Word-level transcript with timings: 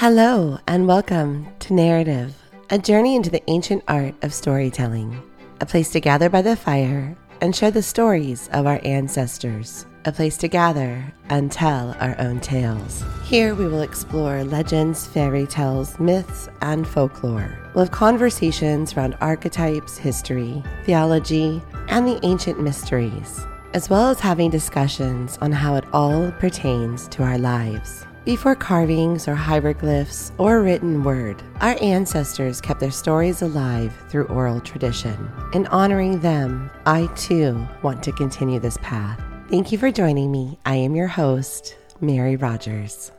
Hello, 0.00 0.58
and 0.66 0.88
welcome 0.88 1.46
to 1.58 1.74
Narrative, 1.74 2.34
a 2.70 2.78
journey 2.78 3.14
into 3.16 3.28
the 3.28 3.42
ancient 3.50 3.84
art 3.86 4.14
of 4.22 4.32
storytelling, 4.32 5.22
a 5.60 5.66
place 5.66 5.90
to 5.90 6.00
gather 6.00 6.30
by 6.30 6.40
the 6.40 6.56
fire 6.56 7.14
and 7.42 7.54
share 7.54 7.70
the 7.70 7.82
stories 7.82 8.48
of 8.54 8.66
our 8.66 8.80
ancestors, 8.82 9.84
a 10.06 10.12
place 10.12 10.38
to 10.38 10.48
gather 10.48 11.12
and 11.28 11.52
tell 11.52 11.94
our 12.00 12.18
own 12.18 12.40
tales. 12.40 13.04
Here 13.24 13.54
we 13.54 13.68
will 13.68 13.82
explore 13.82 14.42
legends, 14.42 15.06
fairy 15.06 15.46
tales, 15.46 16.00
myths, 16.00 16.48
and 16.62 16.88
folklore. 16.88 17.58
We'll 17.74 17.84
have 17.84 17.92
conversations 17.92 18.94
around 18.94 19.18
archetypes, 19.20 19.98
history, 19.98 20.62
theology, 20.86 21.60
and 21.88 22.08
the 22.08 22.18
ancient 22.24 22.58
mysteries, 22.58 23.44
as 23.72 23.88
well 23.88 24.08
as 24.08 24.20
having 24.20 24.50
discussions 24.50 25.38
on 25.40 25.52
how 25.52 25.76
it 25.76 25.84
all 25.92 26.30
pertains 26.32 27.08
to 27.08 27.22
our 27.22 27.38
lives. 27.38 28.06
Before 28.24 28.54
carvings 28.54 29.26
or 29.26 29.34
hieroglyphs 29.34 30.32
or 30.36 30.62
written 30.62 31.02
word, 31.02 31.42
our 31.60 31.76
ancestors 31.80 32.60
kept 32.60 32.78
their 32.78 32.90
stories 32.90 33.40
alive 33.40 33.94
through 34.08 34.24
oral 34.24 34.60
tradition. 34.60 35.30
In 35.54 35.66
honoring 35.68 36.20
them, 36.20 36.70
I 36.84 37.06
too 37.16 37.66
want 37.82 38.02
to 38.02 38.12
continue 38.12 38.60
this 38.60 38.76
path. 38.82 39.18
Thank 39.48 39.72
you 39.72 39.78
for 39.78 39.90
joining 39.90 40.30
me. 40.30 40.58
I 40.66 40.76
am 40.76 40.94
your 40.94 41.08
host, 41.08 41.76
Mary 42.00 42.36
Rogers. 42.36 43.10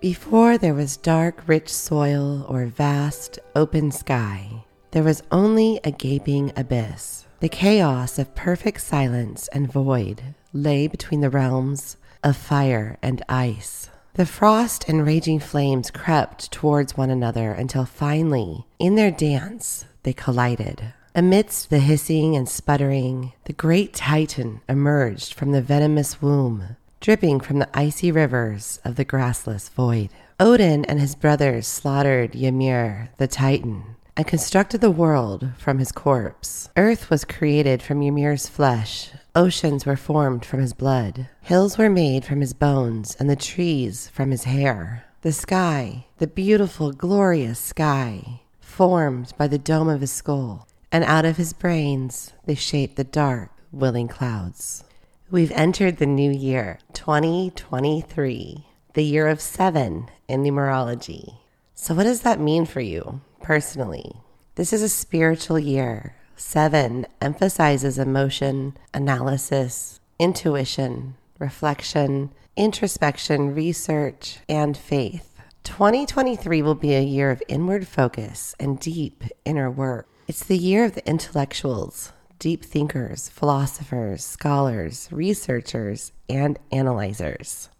Before 0.00 0.56
there 0.56 0.74
was 0.74 0.96
dark, 0.96 1.42
rich 1.46 1.68
soil 1.68 2.46
or 2.48 2.66
vast, 2.66 3.38
open 3.54 3.90
sky, 3.90 4.64
there 4.92 5.02
was 5.02 5.22
only 5.30 5.80
a 5.84 5.90
gaping 5.90 6.50
abyss. 6.56 7.25
The 7.40 7.48
chaos 7.50 8.18
of 8.18 8.34
perfect 8.34 8.80
silence 8.80 9.46
and 9.48 9.70
void 9.70 10.22
lay 10.54 10.86
between 10.86 11.20
the 11.20 11.28
realms 11.28 11.98
of 12.24 12.34
fire 12.34 12.96
and 13.02 13.22
ice. 13.28 13.90
The 14.14 14.24
frost 14.24 14.88
and 14.88 15.06
raging 15.06 15.40
flames 15.40 15.90
crept 15.90 16.50
towards 16.50 16.96
one 16.96 17.10
another 17.10 17.52
until 17.52 17.84
finally, 17.84 18.64
in 18.78 18.94
their 18.94 19.10
dance, 19.10 19.84
they 20.02 20.14
collided. 20.14 20.94
Amidst 21.14 21.68
the 21.68 21.80
hissing 21.80 22.34
and 22.34 22.48
sputtering, 22.48 23.34
the 23.44 23.52
great 23.52 23.92
Titan 23.92 24.62
emerged 24.66 25.34
from 25.34 25.52
the 25.52 25.60
venomous 25.60 26.22
womb, 26.22 26.76
dripping 27.00 27.40
from 27.40 27.58
the 27.58 27.68
icy 27.78 28.10
rivers 28.10 28.80
of 28.82 28.96
the 28.96 29.04
grassless 29.04 29.68
void. 29.68 30.08
Odin 30.40 30.86
and 30.86 31.00
his 31.00 31.14
brothers 31.14 31.66
slaughtered 31.66 32.34
Ymir, 32.34 33.10
the 33.18 33.28
Titan, 33.28 33.96
and 34.16 34.26
constructed 34.26 34.80
the 34.80 34.90
world 34.90 35.48
from 35.58 35.78
his 35.78 35.92
corpse. 35.92 36.70
Earth 36.76 37.10
was 37.10 37.24
created 37.24 37.82
from 37.82 38.02
Ymir's 38.02 38.48
flesh, 38.48 39.10
Oceans 39.36 39.84
were 39.84 39.98
formed 39.98 40.46
from 40.46 40.60
his 40.60 40.72
blood. 40.72 41.28
Hills 41.42 41.76
were 41.76 41.90
made 41.90 42.24
from 42.24 42.40
his 42.40 42.54
bones, 42.54 43.14
and 43.20 43.28
the 43.28 43.36
trees 43.36 44.08
from 44.08 44.30
his 44.30 44.44
hair. 44.44 45.04
The 45.20 45.30
sky, 45.30 46.06
the 46.16 46.26
beautiful, 46.26 46.90
glorious 46.90 47.58
sky, 47.58 48.40
formed 48.60 49.34
by 49.36 49.46
the 49.46 49.58
dome 49.58 49.90
of 49.90 50.00
his 50.00 50.10
skull, 50.10 50.66
and 50.90 51.04
out 51.04 51.26
of 51.26 51.36
his 51.36 51.52
brains 51.52 52.32
they 52.46 52.54
shaped 52.54 52.96
the 52.96 53.04
dark, 53.04 53.50
willing 53.70 54.08
clouds. 54.08 54.84
We've 55.30 55.52
entered 55.52 55.98
the 55.98 56.06
new 56.06 56.30
year, 56.30 56.78
2023, 56.94 58.66
the 58.94 59.04
year 59.04 59.28
of 59.28 59.42
seven 59.42 60.08
in 60.28 60.42
numerology. 60.42 61.36
So, 61.74 61.94
what 61.94 62.04
does 62.04 62.22
that 62.22 62.40
mean 62.40 62.64
for 62.64 62.80
you 62.80 63.20
personally? 63.46 64.16
This 64.56 64.72
is 64.72 64.82
a 64.82 64.88
spiritual 64.88 65.58
year, 65.58 66.16
Seven 66.34 67.06
emphasizes 67.22 67.96
emotion, 67.96 68.76
analysis, 68.92 70.00
intuition, 70.18 71.14
reflection, 71.38 72.30
introspection, 72.56 73.54
research, 73.54 74.40
and 74.48 74.76
faith. 74.76 75.40
2023 75.62 76.60
will 76.60 76.74
be 76.74 76.94
a 76.94 77.00
year 77.00 77.30
of 77.30 77.42
inward 77.48 77.86
focus 77.88 78.54
and 78.60 78.80
deep 78.80 79.24
inner 79.46 79.70
work. 79.70 80.08
It's 80.28 80.44
the 80.44 80.58
year 80.58 80.84
of 80.84 80.94
the 80.94 81.08
intellectuals, 81.08 82.12
deep 82.38 82.64
thinkers, 82.64 83.28
philosophers, 83.30 84.24
scholars, 84.24 85.08
researchers, 85.10 86.12
and 86.28 86.58
analyzers. 86.70 87.70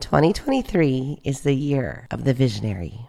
2023 0.00 1.20
is 1.22 1.42
the 1.42 1.54
year 1.54 2.08
of 2.10 2.24
the 2.24 2.34
visionary. 2.34 3.06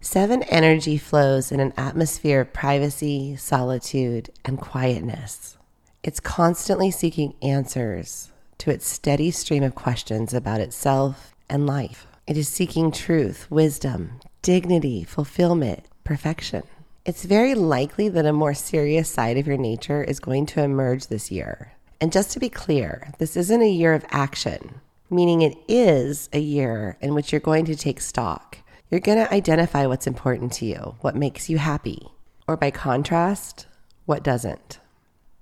Seven 0.00 0.42
energy 0.44 0.98
flows 0.98 1.50
in 1.50 1.58
an 1.58 1.72
atmosphere 1.76 2.42
of 2.42 2.52
privacy, 2.52 3.34
solitude, 3.36 4.30
and 4.44 4.58
quietness. 4.58 5.56
It's 6.02 6.20
constantly 6.20 6.90
seeking 6.90 7.34
answers 7.42 8.30
to 8.58 8.70
its 8.70 8.86
steady 8.86 9.30
stream 9.30 9.62
of 9.62 9.74
questions 9.74 10.32
about 10.32 10.60
itself 10.60 11.34
and 11.48 11.66
life. 11.66 12.06
It 12.26 12.36
is 12.36 12.48
seeking 12.48 12.92
truth, 12.92 13.50
wisdom, 13.50 14.20
dignity, 14.42 15.02
fulfillment, 15.02 15.84
perfection. 16.04 16.62
It's 17.04 17.24
very 17.24 17.54
likely 17.54 18.08
that 18.08 18.26
a 18.26 18.32
more 18.32 18.54
serious 18.54 19.08
side 19.08 19.36
of 19.36 19.46
your 19.46 19.56
nature 19.56 20.04
is 20.04 20.20
going 20.20 20.46
to 20.46 20.62
emerge 20.62 21.06
this 21.06 21.30
year. 21.30 21.72
And 22.00 22.12
just 22.12 22.30
to 22.32 22.38
be 22.38 22.48
clear, 22.48 23.12
this 23.18 23.36
isn't 23.36 23.62
a 23.62 23.68
year 23.68 23.94
of 23.94 24.04
action, 24.10 24.80
meaning 25.10 25.42
it 25.42 25.56
is 25.66 26.28
a 26.32 26.40
year 26.40 26.96
in 27.00 27.14
which 27.14 27.32
you're 27.32 27.40
going 27.40 27.64
to 27.64 27.76
take 27.76 28.00
stock 28.00 28.58
you're 28.90 29.00
going 29.00 29.18
to 29.18 29.32
identify 29.32 29.86
what's 29.86 30.06
important 30.06 30.52
to 30.54 30.66
you, 30.66 30.96
what 31.00 31.16
makes 31.16 31.48
you 31.50 31.58
happy, 31.58 32.08
or 32.46 32.56
by 32.56 32.70
contrast, 32.70 33.66
what 34.04 34.22
doesn't. 34.22 34.78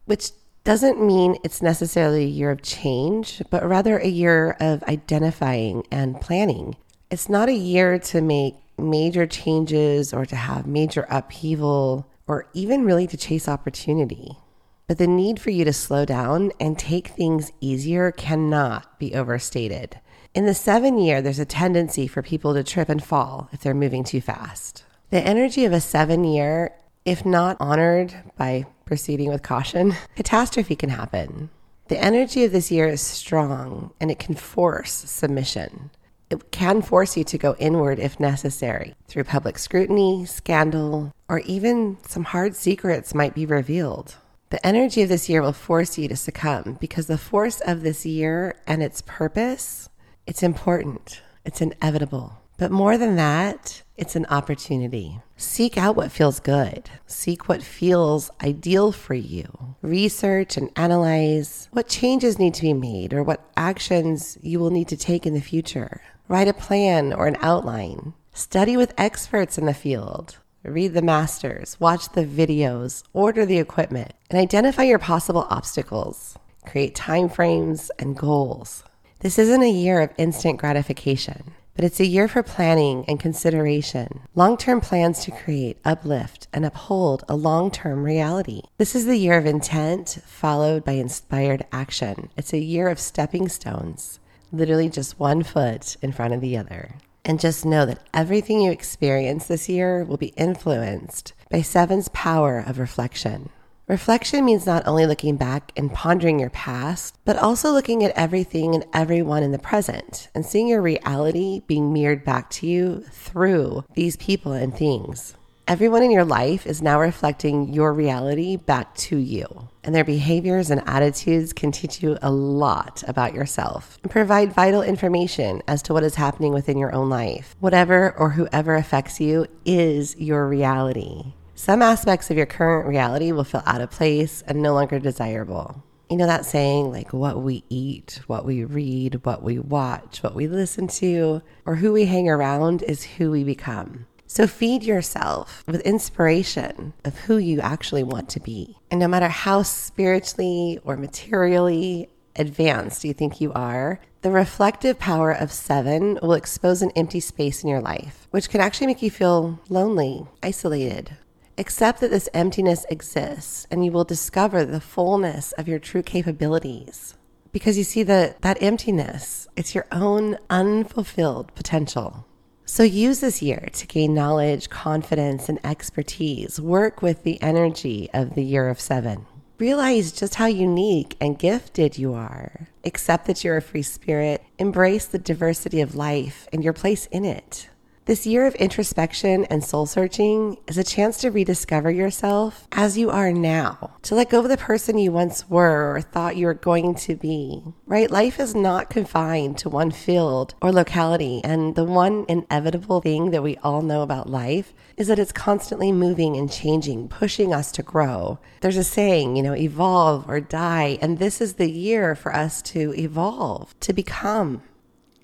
Which 0.06 0.31
doesn't 0.65 1.05
mean 1.05 1.37
it's 1.44 1.60
necessarily 1.60 2.25
a 2.25 2.28
year 2.28 2.50
of 2.50 2.62
change, 2.62 3.43
but 3.50 3.69
rather 3.69 3.99
a 3.99 4.09
year 4.09 4.56
of 4.60 4.83
identifying 4.84 5.87
and 5.91 6.21
planning. 6.21 6.77
It's 7.10 7.28
not 7.28 7.50
a 7.50 7.54
year 7.54 7.99
to 7.99 8.22
make 8.22 8.54
major 8.78 9.27
changes 9.27 10.12
or 10.12 10.25
to 10.27 10.37
have 10.37 10.66
major 10.66 11.06
upheaval 11.10 12.10
or 12.27 12.49
even 12.54 12.84
really 12.84 13.06
to 13.06 13.16
chase 13.16 13.47
opportunity. 13.47 14.38
But 14.87 14.99
the 14.99 15.06
need 15.06 15.38
for 15.38 15.50
you 15.50 15.65
to 15.65 15.72
slow 15.72 16.04
down 16.04 16.50
and 16.59 16.78
take 16.78 17.09
things 17.09 17.53
easier 17.60 18.10
cannot 18.10 18.99
be 18.99 19.15
overstated. 19.15 20.00
In 20.34 20.47
the 20.47 20.55
seven 20.55 20.99
year, 20.99 21.22
there's 21.22 21.39
a 21.39 21.45
tendency 21.45 22.09
for 22.09 22.21
people 22.21 22.55
to 22.55 22.65
trip 22.65 22.89
and 22.89 23.03
fall 23.03 23.49
if 23.53 23.61
they're 23.61 23.72
moving 23.72 24.03
too 24.03 24.21
fast. 24.21 24.83
The 25.11 25.21
energy 25.21 25.65
of 25.65 25.72
a 25.72 25.81
seven 25.81 26.25
year, 26.25 26.75
if 27.05 27.25
not 27.25 27.56
honored 27.61 28.12
by 28.37 28.67
proceeding 28.84 29.28
with 29.28 29.45
caution, 29.45 29.95
catastrophe 30.17 30.75
can 30.75 30.91
happen. 30.91 31.50
The 31.87 32.03
energy 32.03 32.43
of 32.43 32.50
this 32.50 32.72
year 32.72 32.89
is 32.89 33.00
strong 33.00 33.93
and 34.00 34.11
it 34.11 34.19
can 34.19 34.34
force 34.34 34.91
submission. 34.91 35.91
It 36.31 36.51
can 36.51 36.83
force 36.83 37.16
you 37.16 37.22
to 37.22 37.39
go 37.39 37.55
inward 37.61 38.01
if 38.01 38.19
necessary 38.19 38.97
through 39.06 39.25
public 39.25 39.56
scrutiny, 39.56 40.27
scandal, 40.27 41.12
or 41.28 41.41
even 41.41 41.99
some 42.09 42.25
hard 42.25 42.56
secrets 42.56 43.15
might 43.15 43.37
be 43.37 43.47
revealed. 43.47 44.16
The 44.51 44.66
energy 44.66 45.03
of 45.03 45.09
this 45.09 45.28
year 45.28 45.43
will 45.43 45.53
force 45.53 45.97
you 45.97 46.09
to 46.09 46.16
succumb 46.16 46.77
because 46.81 47.06
the 47.06 47.19
force 47.19 47.61
of 47.61 47.83
this 47.83 48.05
year 48.05 48.56
and 48.66 48.83
its 48.83 49.01
purpose 49.03 49.89
it's 50.27 50.43
important, 50.43 51.23
it's 51.45 51.61
inevitable. 51.61 52.39
But 52.57 52.71
more 52.71 52.97
than 52.97 53.17
that, 53.17 53.83
it's 53.97 54.15
an 54.15 54.27
opportunity. 54.27 55.21
Seek 55.37 55.77
out 55.77 55.97
what 55.97 56.12
feels 56.12 56.39
good. 56.39 56.89
Seek 57.07 57.49
what 57.49 57.62
feels 57.62 58.31
ideal 58.43 58.93
for 58.93 59.15
you. 59.15 59.75
Research 59.83 60.57
and 60.57 60.71
analyze 60.77 61.69
what 61.73 61.89
changes 61.89 62.39
need 62.39 62.55
to 62.55 62.63
be 62.63 62.73
made 62.73 63.13
or 63.13 63.23
what 63.23 63.45
actions 63.57 64.39
you 64.41 64.61
will 64.61 64.71
need 64.71 64.89
to 64.89 64.97
take 64.97 65.27
in 65.27 65.34
the 65.34 65.41
future. 65.41 66.01
Write 66.29 66.49
a 66.49 66.55
plan 66.55 67.13
or 67.13 67.27
an 67.27 67.37
outline. 67.41 68.15
Study 68.33 68.77
with 68.77 68.95
experts 68.97 69.59
in 69.59 69.67
the 69.67 69.75
field. 69.75 70.39
Read 70.63 70.95
the 70.95 71.03
masters, 71.03 71.79
watch 71.79 72.09
the 72.13 72.25
videos, 72.25 73.03
order 73.13 73.45
the 73.45 73.59
equipment, 73.59 74.13
and 74.31 74.39
identify 74.39 74.84
your 74.84 74.99
possible 74.99 75.47
obstacles. 75.51 76.39
Create 76.65 76.95
timeframes 76.95 77.91
and 77.99 78.17
goals. 78.17 78.83
This 79.25 79.39
isn't 79.39 79.62
a 79.62 79.71
year 79.71 80.03
of 80.03 80.13
instant 80.19 80.59
gratification, 80.59 81.54
but 81.75 81.83
it's 81.83 81.98
a 81.98 82.04
year 82.04 82.28
for 82.28 82.43
planning 82.43 83.07
and 83.09 83.19
consideration, 83.19 84.21
long 84.34 84.59
term 84.59 84.83
plans 84.83 85.25
to 85.25 85.31
create, 85.31 85.78
uplift, 85.83 86.47
and 86.53 86.66
uphold 86.66 87.25
a 87.27 87.34
long 87.34 87.71
term 87.71 88.04
reality. 88.04 88.65
This 88.77 88.95
is 88.95 89.07
the 89.07 89.16
year 89.16 89.39
of 89.39 89.47
intent 89.47 90.19
followed 90.27 90.84
by 90.84 90.93
inspired 90.93 91.65
action. 91.72 92.28
It's 92.37 92.53
a 92.53 92.59
year 92.59 92.89
of 92.89 93.01
stepping 93.01 93.48
stones, 93.48 94.21
literally 94.53 94.91
just 94.91 95.19
one 95.19 95.43
foot 95.43 95.97
in 96.03 96.13
front 96.13 96.34
of 96.34 96.43
the 96.43 96.59
other. 96.59 96.97
And 97.25 97.41
just 97.41 97.65
know 97.65 97.87
that 97.87 98.07
everything 98.13 98.60
you 98.60 98.71
experience 98.71 99.47
this 99.47 99.71
year 99.71 100.04
will 100.04 100.19
be 100.19 100.34
influenced 100.37 101.33
by 101.51 101.63
Seven's 101.63 102.09
power 102.09 102.59
of 102.59 102.78
reflection. 102.78 103.48
Reflection 103.86 104.47
means 104.47 104.65
not 104.65 104.86
only 104.86 105.04
looking 105.04 105.36
back 105.36 105.71
and 105.77 105.92
pondering 105.92 106.41
your 106.41 106.48
past, 106.48 107.19
but 107.27 107.36
also 107.36 107.71
looking 107.71 108.03
at 108.03 108.16
everything 108.16 108.75
and 108.75 108.86
everyone 108.95 109.42
in 109.42 109.53
the 109.53 109.59
present 109.59 110.31
and 110.34 110.47
seeing 110.47 110.69
your 110.69 110.81
reality 110.81 111.60
being 111.66 111.92
mirrored 111.92 112.25
back 112.25 112.48
to 112.48 112.66
you 112.66 113.04
through 113.10 113.84
these 113.92 114.16
people 114.16 114.53
and 114.53 114.75
things. 114.75 115.34
Everyone 115.69 116.03
in 116.03 116.10
your 116.10 116.25
life 116.25 116.66
is 116.66 116.81
now 116.81 116.98
reflecting 116.98 117.75
your 117.75 117.92
reality 117.92 118.57
back 118.57 118.95
to 118.97 119.19
you, 119.19 119.69
and 119.83 119.95
their 119.95 120.04
behaviors 120.04 120.71
and 120.71 120.83
attitudes 120.86 121.53
can 121.53 121.71
teach 121.71 122.03
you 122.03 122.16
a 122.22 122.31
lot 122.31 123.04
about 123.07 123.34
yourself 123.34 123.98
and 124.03 124.10
provide 124.10 124.54
vital 124.54 124.81
information 124.81 125.63
as 125.69 125.83
to 125.83 125.92
what 125.92 126.04
is 126.04 126.15
happening 126.15 126.54
within 126.54 126.78
your 126.78 126.95
own 126.95 127.10
life. 127.10 127.54
Whatever 127.60 128.15
or 128.19 128.31
whoever 128.31 128.77
affects 128.77 129.21
you 129.21 129.47
is 129.66 130.16
your 130.16 130.48
reality. 130.48 131.34
Some 131.56 131.83
aspects 131.83 132.30
of 132.30 132.36
your 132.36 132.47
current 132.47 132.89
reality 132.89 133.30
will 133.30 133.45
feel 133.45 133.62
out 133.65 133.80
of 133.80 133.91
place 133.91 134.42
and 134.47 134.60
no 134.60 134.74
longer 134.74 134.98
desirable. 134.98 135.83
You 136.10 136.16
know 136.16 136.27
that 136.27 136.45
saying, 136.45 136.91
like 136.91 137.12
what 137.12 137.42
we 137.42 137.62
eat, 137.71 138.21
what 138.27 138.45
we 138.45 138.65
read, 138.65 139.24
what 139.24 139.42
we 139.42 139.60
watch, 139.60 140.22
what 140.22 140.34
we 140.34 140.48
listen 140.48 140.89
to, 140.89 141.42
or 141.65 141.77
who 141.77 141.92
we 141.92 142.06
hang 142.06 142.28
around 142.28 142.83
is 142.83 143.04
who 143.04 143.30
we 143.30 143.45
become. 143.45 144.06
So 144.27 144.48
feed 144.48 144.83
yourself 144.83 145.62
with 145.66 145.80
inspiration 145.83 146.92
of 147.04 147.16
who 147.21 147.39
you 147.39 147.60
actually 147.60 148.03
want 148.03 148.28
to 148.30 148.41
be. 148.41 148.77
And 148.91 148.98
no 148.98 149.07
matter 149.07 149.28
how 149.28 149.62
spiritually 149.62 150.80
or 150.84 150.97
materially 150.97 152.09
advanced 152.34 153.04
you 153.04 153.15
think 153.15 153.41
you 153.41 153.53
are, 153.53 154.00
the 154.22 154.30
reflective 154.33 154.98
power 154.98 155.30
of 155.30 155.53
seven 155.53 156.18
will 156.21 156.33
expose 156.33 156.83
an 156.83 156.91
empty 156.97 157.21
space 157.21 157.62
in 157.62 157.68
your 157.68 157.80
life, 157.80 158.27
which 158.33 158.50
can 158.50 158.60
actually 158.60 158.89
make 158.89 159.03
you 159.03 159.10
feel 159.10 159.60
lonely, 159.68 160.27
isolated. 160.42 161.16
Accept 161.56 162.01
that 162.01 162.10
this 162.10 162.28
emptiness 162.34 162.84
exists 162.91 163.66
and 163.71 163.84
you 163.84 163.92
will 163.92 164.03
discover 164.03 164.65
the 164.65 164.80
fullness 164.80 165.53
of 165.53 165.68
your 165.68 165.78
true 165.78 166.03
capabilities. 166.03 167.16
Because 167.53 167.78
you 167.78 167.84
see 167.84 168.03
that 168.03 168.42
that 168.42 168.60
emptiness, 168.60 169.47
it's 169.54 169.72
your 169.72 169.86
own 169.92 170.36
unfulfilled 170.51 171.54
potential. 171.54 172.27
So 172.66 172.83
use 172.83 173.21
this 173.21 173.41
year 173.41 173.68
to 173.74 173.86
gain 173.86 174.15
knowledge, 174.15 174.68
confidence, 174.68 175.48
and 175.48 175.65
expertise. 175.65 176.60
Work 176.60 177.03
with 177.03 177.22
the 177.22 177.41
energy 177.41 178.10
of 178.12 178.34
the 178.34 178.42
year 178.42 178.68
of 178.68 178.80
seven. 178.80 179.27
Realize 179.59 180.10
just 180.10 180.34
how 180.34 180.47
unique 180.47 181.16
and 181.21 181.39
gifted 181.39 181.97
you 181.97 182.15
are. 182.15 182.66
Accept 182.84 183.27
that 183.27 183.45
you're 183.45 183.59
a 183.59 183.62
free 183.62 183.83
spirit. 183.83 184.42
Embrace 184.59 185.07
the 185.07 185.18
diversity 185.18 185.80
of 185.80 185.95
life 185.95 186.48
and 186.53 186.65
your 186.65 186.72
place 186.72 187.07
in 187.12 187.24
it. 187.24 187.68
This 188.06 188.27
year 188.27 188.45
of 188.45 188.54
introspection 188.56 189.47
and 189.47 189.65
soul 189.65 189.86
searching 189.86 190.59
is 190.66 190.77
a 190.77 190.84
chance 190.84 191.16
to 191.18 191.30
rediscover 191.30 191.91
yourself 191.91 192.68
as 192.71 192.98
you 192.98 193.09
are 193.09 193.33
now, 193.33 193.95
to 194.03 194.15
let 194.15 194.28
go 194.28 194.41
of 194.41 194.51
the 194.51 194.59
person 194.59 194.98
you 194.98 195.10
once 195.10 195.48
were 195.48 195.97
or 195.97 196.03
thought 196.03 196.36
you 196.36 196.45
were 196.45 196.53
going 196.53 196.97
to 196.97 197.16
be. 197.16 197.62
Right? 197.86 198.10
Life 198.10 198.39
is 198.39 198.54
not 198.54 198.91
confined 198.91 199.56
to 199.56 199.71
one 199.71 199.91
field 199.91 200.54
or 200.60 200.71
locality. 200.71 201.41
And 201.45 201.77
the 201.77 201.84
one 201.84 202.27
inevitable 202.28 203.01
thing 203.01 203.30
that 203.30 203.42
we 203.42 203.56
all 203.62 203.80
know 203.80 204.03
about 204.03 204.28
life 204.28 204.74
is 204.98 205.07
that 205.07 205.18
it's 205.18 205.33
constantly 205.33 205.91
moving 205.91 206.36
and 206.36 206.53
changing, 206.53 207.09
pushing 207.09 207.54
us 207.54 207.72
to 207.72 207.83
grow. 207.83 208.39
There's 208.60 208.77
a 208.77 208.84
saying, 208.84 209.36
you 209.36 209.42
know, 209.42 209.57
evolve 209.57 210.28
or 210.28 210.41
die. 210.41 210.98
And 211.00 211.18
this 211.18 211.41
is 211.41 211.54
the 211.54 211.71
year 211.71 212.15
for 212.15 212.36
us 212.36 212.60
to 212.62 212.92
evolve, 212.98 213.74
to 213.80 213.95
become. 213.95 214.60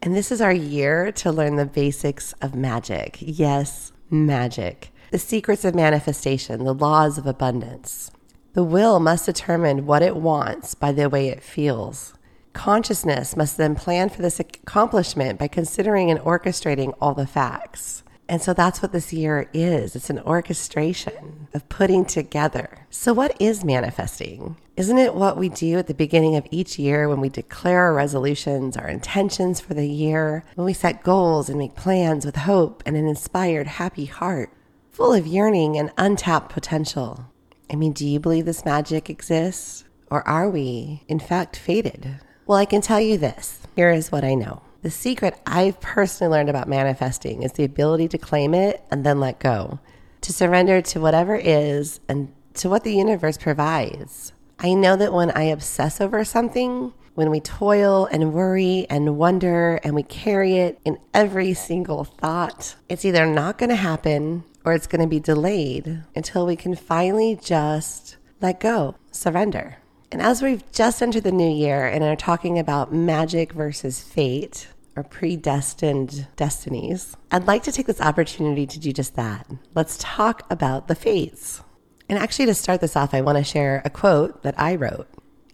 And 0.02 0.16
this 0.16 0.32
is 0.32 0.40
our 0.40 0.52
year 0.52 1.12
to 1.12 1.30
learn 1.30 1.56
the 1.56 1.66
basics 1.66 2.32
of 2.40 2.54
magic. 2.54 3.18
Yes, 3.20 3.92
magic. 4.08 4.92
The 5.10 5.18
secrets 5.18 5.62
of 5.62 5.74
manifestation, 5.74 6.64
the 6.64 6.72
laws 6.72 7.18
of 7.18 7.26
abundance. 7.26 8.10
The 8.54 8.64
will 8.64 8.98
must 8.98 9.26
determine 9.26 9.84
what 9.84 10.00
it 10.02 10.16
wants 10.16 10.74
by 10.74 10.92
the 10.92 11.10
way 11.10 11.28
it 11.28 11.42
feels. 11.42 12.14
Consciousness 12.54 13.36
must 13.36 13.58
then 13.58 13.74
plan 13.74 14.08
for 14.08 14.22
this 14.22 14.40
accomplishment 14.40 15.38
by 15.38 15.48
considering 15.48 16.10
and 16.10 16.20
orchestrating 16.20 16.94
all 16.98 17.12
the 17.12 17.26
facts. 17.26 18.02
And 18.30 18.40
so 18.40 18.54
that's 18.54 18.80
what 18.80 18.92
this 18.92 19.12
year 19.12 19.50
is 19.52 19.96
it's 19.96 20.08
an 20.08 20.20
orchestration 20.20 21.48
of 21.52 21.68
putting 21.68 22.04
together. 22.04 22.86
So, 22.88 23.12
what 23.12 23.36
is 23.40 23.64
manifesting? 23.64 24.56
Isn't 24.76 24.98
it 24.98 25.16
what 25.16 25.36
we 25.36 25.48
do 25.48 25.78
at 25.78 25.88
the 25.88 25.94
beginning 25.94 26.36
of 26.36 26.46
each 26.52 26.78
year 26.78 27.08
when 27.08 27.18
we 27.18 27.28
declare 27.28 27.80
our 27.80 27.92
resolutions, 27.92 28.76
our 28.76 28.86
intentions 28.86 29.58
for 29.58 29.74
the 29.74 29.88
year, 29.88 30.44
when 30.54 30.64
we 30.64 30.72
set 30.72 31.02
goals 31.02 31.48
and 31.48 31.58
make 31.58 31.74
plans 31.74 32.24
with 32.24 32.36
hope 32.36 32.84
and 32.86 32.96
an 32.96 33.08
inspired, 33.08 33.66
happy 33.66 34.04
heart, 34.04 34.52
full 34.90 35.12
of 35.12 35.26
yearning 35.26 35.76
and 35.76 35.90
untapped 35.98 36.52
potential? 36.52 37.26
I 37.68 37.74
mean, 37.74 37.92
do 37.92 38.06
you 38.06 38.20
believe 38.20 38.44
this 38.44 38.64
magic 38.64 39.10
exists? 39.10 39.82
Or 40.08 40.26
are 40.28 40.48
we, 40.48 41.02
in 41.08 41.18
fact, 41.18 41.56
fated? 41.56 42.20
Well, 42.46 42.58
I 42.58 42.64
can 42.64 42.80
tell 42.80 43.00
you 43.00 43.18
this. 43.18 43.58
Here 43.74 43.90
is 43.90 44.12
what 44.12 44.22
I 44.22 44.34
know. 44.34 44.62
The 44.82 44.90
secret 44.90 45.38
I've 45.46 45.78
personally 45.80 46.30
learned 46.30 46.48
about 46.48 46.68
manifesting 46.68 47.42
is 47.42 47.52
the 47.52 47.64
ability 47.64 48.08
to 48.08 48.18
claim 48.18 48.54
it 48.54 48.82
and 48.90 49.04
then 49.04 49.20
let 49.20 49.38
go, 49.38 49.78
to 50.22 50.32
surrender 50.32 50.80
to 50.80 51.00
whatever 51.00 51.36
is 51.36 52.00
and 52.08 52.32
to 52.54 52.70
what 52.70 52.84
the 52.84 52.94
universe 52.94 53.36
provides. 53.36 54.32
I 54.58 54.72
know 54.72 54.96
that 54.96 55.12
when 55.12 55.30
I 55.32 55.44
obsess 55.44 56.00
over 56.00 56.24
something, 56.24 56.94
when 57.14 57.30
we 57.30 57.40
toil 57.40 58.06
and 58.06 58.32
worry 58.32 58.86
and 58.88 59.18
wonder 59.18 59.80
and 59.84 59.94
we 59.94 60.02
carry 60.02 60.56
it 60.56 60.78
in 60.84 60.98
every 61.12 61.52
single 61.52 62.04
thought, 62.04 62.76
it's 62.88 63.04
either 63.04 63.26
not 63.26 63.58
going 63.58 63.70
to 63.70 63.76
happen 63.76 64.44
or 64.64 64.72
it's 64.72 64.86
going 64.86 65.02
to 65.02 65.08
be 65.08 65.20
delayed 65.20 66.02
until 66.16 66.46
we 66.46 66.56
can 66.56 66.74
finally 66.74 67.36
just 67.36 68.16
let 68.40 68.60
go, 68.60 68.96
surrender. 69.10 69.76
And 70.12 70.20
as 70.20 70.42
we've 70.42 70.70
just 70.72 71.00
entered 71.02 71.22
the 71.22 71.30
new 71.30 71.48
year 71.48 71.86
and 71.86 72.02
are 72.02 72.16
talking 72.16 72.58
about 72.58 72.92
magic 72.92 73.52
versus 73.52 74.00
fate 74.02 74.66
or 74.96 75.04
predestined 75.04 76.26
destinies, 76.34 77.16
I'd 77.30 77.46
like 77.46 77.62
to 77.64 77.72
take 77.72 77.86
this 77.86 78.00
opportunity 78.00 78.66
to 78.66 78.80
do 78.80 78.92
just 78.92 79.14
that. 79.14 79.46
Let's 79.74 79.98
talk 80.00 80.44
about 80.50 80.88
the 80.88 80.96
fates. 80.96 81.62
And 82.08 82.18
actually, 82.18 82.46
to 82.46 82.54
start 82.54 82.80
this 82.80 82.96
off, 82.96 83.14
I 83.14 83.20
want 83.20 83.38
to 83.38 83.44
share 83.44 83.82
a 83.84 83.90
quote 83.90 84.42
that 84.42 84.58
I 84.58 84.74
wrote. 84.74 85.06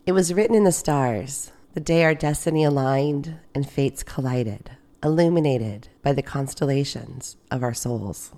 It 0.06 0.12
was 0.12 0.32
written 0.32 0.56
in 0.56 0.64
the 0.64 0.72
stars, 0.72 1.52
the 1.74 1.80
day 1.80 2.02
our 2.04 2.14
destiny 2.14 2.64
aligned 2.64 3.38
and 3.54 3.68
fates 3.68 4.02
collided, 4.02 4.70
illuminated 5.04 5.88
by 6.00 6.14
the 6.14 6.22
constellations 6.22 7.36
of 7.50 7.62
our 7.62 7.74
souls. 7.74 8.32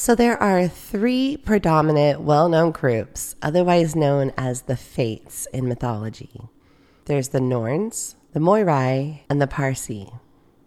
So 0.00 0.14
there 0.14 0.40
are 0.40 0.68
three 0.68 1.36
predominant 1.36 2.20
well 2.20 2.48
known 2.48 2.70
groups, 2.70 3.34
otherwise 3.42 3.96
known 3.96 4.32
as 4.38 4.62
the 4.62 4.76
Fates 4.76 5.46
in 5.52 5.66
mythology. 5.66 6.42
There's 7.06 7.30
the 7.30 7.40
Norns, 7.40 8.14
the 8.32 8.38
Moirai, 8.38 9.22
and 9.28 9.42
the 9.42 9.48
Parcae. 9.48 10.20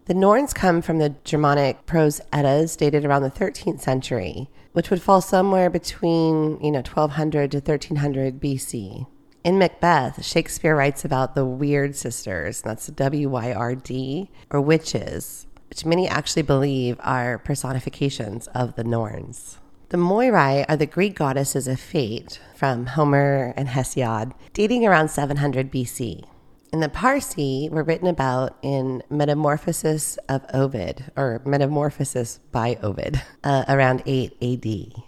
The 0.03 0.13
Norns 0.13 0.51
come 0.51 0.81
from 0.81 0.97
the 0.97 1.15
Germanic 1.23 1.85
prose 1.85 2.19
Eddas 2.33 2.75
dated 2.75 3.05
around 3.05 3.21
the 3.21 3.31
13th 3.31 3.79
century, 3.79 4.49
which 4.73 4.89
would 4.89 5.01
fall 5.01 5.21
somewhere 5.21 5.69
between, 5.69 6.59
you 6.61 6.69
know, 6.69 6.79
1200 6.79 7.51
to 7.51 7.59
1300 7.59 8.41
BC. 8.41 9.07
In 9.45 9.57
Macbeth, 9.57 10.25
Shakespeare 10.25 10.75
writes 10.75 11.05
about 11.05 11.35
the 11.35 11.45
Weird 11.45 11.95
sisters, 11.95 12.61
that's 12.61 12.87
W 12.87 13.29
Y 13.29 13.53
R 13.53 13.75
D, 13.75 14.29
or 14.49 14.59
witches, 14.59 15.47
which 15.71 15.85
many 15.85 16.05
actually 16.05 16.41
believe 16.41 16.97
are 16.99 17.37
personifications 17.37 18.47
of 18.47 18.75
the 18.75 18.83
Norns. 18.83 19.57
The 19.87 19.95
Moirai 19.95 20.65
are 20.67 20.75
the 20.75 20.85
Greek 20.85 21.15
goddesses 21.15 21.65
of 21.65 21.79
fate 21.79 22.41
from 22.53 22.87
Homer 22.87 23.53
and 23.55 23.69
Hesiod, 23.69 24.33
dating 24.51 24.85
around 24.85 25.07
700 25.07 25.71
BC. 25.71 26.25
And 26.73 26.83
the 26.83 26.89
Parcae 26.89 27.69
were 27.69 27.83
written 27.83 28.07
about 28.07 28.57
in 28.61 29.01
Metamorphosis 29.09 30.17
of 30.27 30.45
Ovid, 30.53 31.09
or 31.15 31.41
Metamorphosis 31.45 32.41
by 32.51 32.77
Ovid, 32.83 33.21
uh, 33.45 33.63
around 33.69 34.03
8 34.05 34.33
AD. 34.41 35.03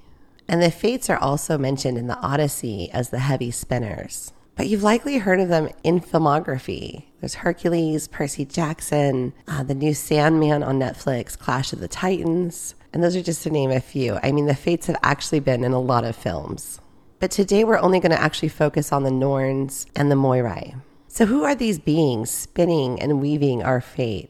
And 0.47 0.63
the 0.63 0.71
Fates 0.71 1.09
are 1.09 1.17
also 1.17 1.57
mentioned 1.57 1.97
in 1.97 2.07
the 2.07 2.19
Odyssey 2.19 2.89
as 2.93 3.09
the 3.09 3.19
heavy 3.19 3.51
spinners 3.51 4.31
but 4.55 4.67
you've 4.67 4.83
likely 4.83 5.17
heard 5.17 5.39
of 5.39 5.49
them 5.49 5.69
in 5.83 5.99
filmography. 5.99 7.05
There's 7.19 7.35
Hercules, 7.35 8.07
Percy 8.07 8.45
Jackson, 8.45 9.33
uh, 9.47 9.63
the 9.63 9.73
new 9.73 9.93
Sandman 9.93 10.63
on 10.63 10.79
Netflix, 10.79 11.37
Clash 11.37 11.73
of 11.73 11.79
the 11.79 11.87
Titans, 11.87 12.75
and 12.93 13.03
those 13.03 13.15
are 13.15 13.23
just 13.23 13.43
to 13.43 13.49
name 13.49 13.71
a 13.71 13.79
few. 13.79 14.19
I 14.21 14.31
mean, 14.31 14.45
the 14.45 14.55
Fates 14.55 14.87
have 14.87 14.97
actually 15.01 15.39
been 15.39 15.63
in 15.63 15.71
a 15.71 15.79
lot 15.79 16.05
of 16.05 16.15
films. 16.15 16.79
But 17.19 17.31
today 17.31 17.63
we're 17.63 17.79
only 17.79 17.99
going 17.99 18.11
to 18.11 18.21
actually 18.21 18.49
focus 18.49 18.91
on 18.91 19.03
the 19.03 19.11
Norns 19.11 19.87
and 19.95 20.11
the 20.11 20.15
Moirai. 20.15 20.79
So, 21.07 21.25
who 21.25 21.43
are 21.43 21.55
these 21.55 21.79
beings 21.79 22.29
spinning 22.29 22.99
and 22.99 23.21
weaving 23.21 23.63
our 23.63 23.81
fate? 23.81 24.29